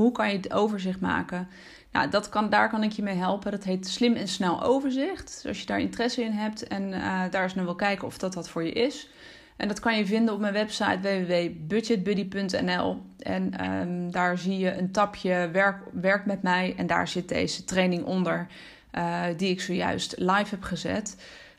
hoe 0.00 0.12
kan 0.12 0.28
je 0.28 0.36
het 0.36 0.52
overzicht 0.52 1.00
maken? 1.00 1.48
Nou, 1.92 2.10
dat 2.10 2.28
kan, 2.28 2.50
daar 2.50 2.68
kan 2.68 2.82
ik 2.82 2.92
je 2.92 3.02
mee 3.02 3.14
helpen. 3.14 3.50
Dat 3.50 3.64
heet 3.64 3.86
Slim 3.86 4.14
en 4.14 4.28
Snel 4.28 4.62
Overzicht. 4.62 5.34
Dus 5.34 5.46
als 5.46 5.60
je 5.60 5.66
daar 5.66 5.80
interesse 5.80 6.22
in 6.22 6.32
hebt 6.32 6.66
en 6.66 6.82
uh, 6.82 7.22
daar 7.30 7.42
eens 7.42 7.54
naar 7.54 7.64
wil 7.64 7.74
kijken 7.74 8.06
of 8.06 8.18
dat 8.18 8.34
wat 8.34 8.48
voor 8.48 8.64
je 8.64 8.72
is. 8.72 9.08
En 9.56 9.68
dat 9.68 9.80
kan 9.80 9.96
je 9.96 10.06
vinden 10.06 10.34
op 10.34 10.40
mijn 10.40 10.52
website 10.52 10.98
www.budgetbuddy.nl. 11.00 13.02
En 13.18 13.70
um, 13.70 14.10
daar 14.10 14.38
zie 14.38 14.58
je 14.58 14.78
een 14.78 14.92
tapje 14.92 15.48
werk, 15.52 15.82
werk 15.92 16.26
met 16.26 16.42
mij. 16.42 16.74
En 16.76 16.86
daar 16.86 17.08
zit 17.08 17.28
deze 17.28 17.64
training 17.64 18.04
onder, 18.04 18.46
uh, 18.92 19.22
die 19.36 19.50
ik 19.50 19.60
zojuist 19.60 20.14
live 20.18 20.50
heb 20.50 20.62
gezet. 20.62 21.16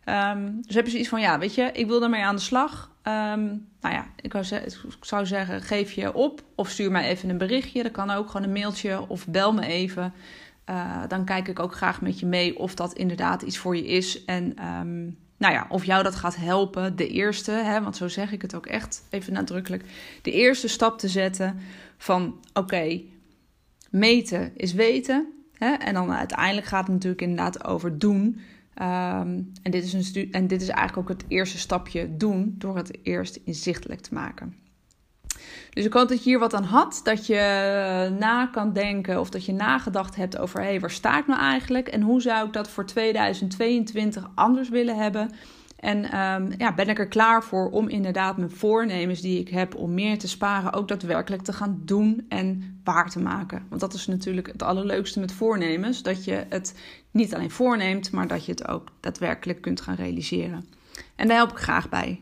Um, 0.09 0.61
dus 0.61 0.75
heb 0.75 0.85
je 0.85 0.91
zoiets 0.91 1.09
van, 1.09 1.21
ja, 1.21 1.39
weet 1.39 1.55
je, 1.55 1.69
ik 1.73 1.87
wil 1.87 2.03
ermee 2.03 2.23
aan 2.23 2.35
de 2.35 2.41
slag. 2.41 2.91
Um, 3.03 3.67
nou 3.81 3.95
ja, 3.95 4.05
ik, 4.21 4.33
zou 5.01 5.25
zeggen, 5.25 5.61
geef 5.61 5.91
je 5.91 6.13
op 6.13 6.43
of 6.55 6.69
stuur 6.69 6.91
mij 6.91 7.07
even 7.07 7.29
een 7.29 7.37
berichtje. 7.37 7.83
Dat 7.83 7.91
kan 7.91 8.09
ook 8.09 8.29
gewoon 8.29 8.45
een 8.47 8.53
mailtje 8.53 9.07
of 9.07 9.27
bel 9.27 9.53
me 9.53 9.65
even. 9.65 10.13
Uh, 10.69 11.03
dan 11.07 11.25
kijk 11.25 11.47
ik 11.47 11.59
ook 11.59 11.75
graag 11.75 12.01
met 12.01 12.19
je 12.19 12.25
mee 12.25 12.59
of 12.59 12.75
dat 12.75 12.93
inderdaad 12.93 13.41
iets 13.41 13.57
voor 13.57 13.75
je 13.75 13.87
is. 13.87 14.25
En 14.25 14.43
um, 14.79 15.17
nou 15.37 15.53
ja, 15.53 15.65
of 15.69 15.85
jou 15.85 16.03
dat 16.03 16.15
gaat 16.15 16.35
helpen, 16.35 16.95
de 16.95 17.07
eerste, 17.07 17.51
hè, 17.51 17.81
want 17.81 17.95
zo 17.95 18.07
zeg 18.07 18.31
ik 18.31 18.41
het 18.41 18.55
ook 18.55 18.65
echt 18.65 19.03
even 19.09 19.33
nadrukkelijk. 19.33 19.83
De 20.21 20.31
eerste 20.31 20.67
stap 20.67 20.99
te 20.99 21.07
zetten 21.07 21.59
van 21.97 22.39
oké, 22.53 23.01
meten 23.89 24.51
is 24.55 24.73
weten. 24.73 25.27
Hè, 25.53 25.73
en 25.73 25.93
dan 25.93 26.11
uiteindelijk 26.11 26.67
gaat 26.67 26.83
het 26.83 26.93
natuurlijk 26.93 27.21
inderdaad 27.21 27.63
over 27.63 27.99
doen. 27.99 28.39
Um, 28.81 29.51
en, 29.61 29.71
dit 29.71 29.83
is 29.83 29.93
een 29.93 30.31
en 30.31 30.47
dit 30.47 30.61
is 30.61 30.67
eigenlijk 30.67 31.09
ook 31.09 31.17
het 31.17 31.25
eerste 31.27 31.57
stapje 31.57 32.17
doen 32.17 32.55
door 32.57 32.75
het 32.77 32.97
eerst 33.03 33.39
inzichtelijk 33.43 34.01
te 34.01 34.13
maken. 34.13 34.55
Dus 35.73 35.85
ik 35.85 35.93
hoop 35.93 36.09
dat 36.09 36.23
je 36.23 36.29
hier 36.29 36.39
wat 36.39 36.53
aan 36.53 36.63
had, 36.63 36.99
dat 37.03 37.25
je 37.25 38.15
na 38.19 38.45
kan 38.45 38.73
denken 38.73 39.19
of 39.19 39.29
dat 39.29 39.45
je 39.45 39.53
nagedacht 39.53 40.15
hebt 40.15 40.37
over 40.37 40.59
hé, 40.59 40.65
hey, 40.65 40.79
waar 40.79 40.91
sta 40.91 41.19
ik 41.19 41.27
nou 41.27 41.39
eigenlijk 41.39 41.87
en 41.87 42.01
hoe 42.01 42.21
zou 42.21 42.47
ik 42.47 42.53
dat 42.53 42.69
voor 42.69 42.85
2022 42.85 44.29
anders 44.35 44.69
willen 44.69 44.97
hebben. 44.97 45.31
En 45.77 46.19
um, 46.19 46.53
ja, 46.57 46.73
ben 46.73 46.89
ik 46.89 46.99
er 46.99 47.07
klaar 47.07 47.43
voor 47.43 47.69
om 47.69 47.89
inderdaad 47.89 48.37
mijn 48.37 48.51
voornemens 48.51 49.21
die 49.21 49.39
ik 49.39 49.49
heb 49.49 49.75
om 49.75 49.93
meer 49.93 50.19
te 50.19 50.27
sparen 50.27 50.73
ook 50.73 50.87
daadwerkelijk 50.87 51.41
te 51.41 51.53
gaan 51.53 51.81
doen 51.85 52.25
en 52.29 52.79
waar 52.83 53.09
te 53.09 53.19
maken. 53.19 53.65
Want 53.69 53.81
dat 53.81 53.93
is 53.93 54.07
natuurlijk 54.07 54.47
het 54.47 54.63
allerleukste 54.63 55.19
met 55.19 55.31
voornemens, 55.31 56.03
dat 56.03 56.25
je 56.25 56.45
het 56.49 56.79
niet 57.11 57.35
alleen 57.35 57.51
voorneemt, 57.51 58.11
maar 58.11 58.27
dat 58.27 58.45
je 58.45 58.51
het 58.51 58.67
ook 58.67 58.87
daadwerkelijk 58.99 59.61
kunt 59.61 59.81
gaan 59.81 59.95
realiseren. 59.95 60.69
En 61.15 61.27
daar 61.27 61.37
help 61.37 61.51
ik 61.51 61.57
graag 61.57 61.89
bij. 61.89 62.21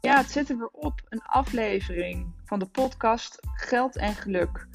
Ja, 0.00 0.16
het 0.16 0.30
zit 0.30 0.50
er 0.50 0.68
op, 0.72 1.00
een 1.08 1.22
aflevering 1.22 2.26
van 2.44 2.58
de 2.58 2.66
podcast 2.66 3.38
Geld 3.54 3.96
en 3.96 4.14
Geluk. 4.14 4.66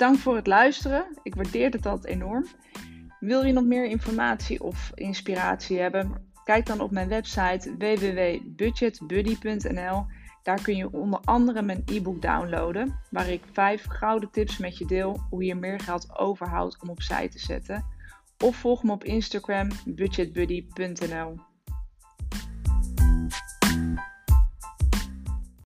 Bedankt 0.00 0.22
voor 0.22 0.36
het 0.36 0.46
luisteren. 0.46 1.18
Ik 1.22 1.34
waardeer 1.34 1.70
het 1.70 1.86
altijd 1.86 2.14
enorm. 2.14 2.46
Wil 3.18 3.44
je 3.44 3.52
nog 3.52 3.64
meer 3.64 3.84
informatie 3.84 4.62
of 4.62 4.90
inspiratie 4.94 5.78
hebben? 5.78 6.30
Kijk 6.44 6.66
dan 6.66 6.80
op 6.80 6.90
mijn 6.90 7.08
website 7.08 7.74
www.budgetbuddy.nl. 7.78 10.06
Daar 10.42 10.62
kun 10.62 10.76
je 10.76 10.92
onder 10.92 11.20
andere 11.24 11.62
mijn 11.62 11.82
e-book 11.86 12.22
downloaden, 12.22 13.00
waar 13.10 13.28
ik 13.28 13.42
vijf 13.52 13.84
gouden 13.88 14.30
tips 14.30 14.58
met 14.58 14.78
je 14.78 14.86
deel 14.86 15.20
hoe 15.30 15.44
je 15.44 15.54
meer 15.54 15.80
geld 15.80 16.18
overhoudt 16.18 16.82
om 16.82 16.88
opzij 16.88 17.28
te 17.28 17.38
zetten. 17.38 17.84
Of 18.44 18.56
volg 18.56 18.82
me 18.82 18.92
op 18.92 19.04
Instagram 19.04 19.68
budgetbuddy.nl. 19.84 21.49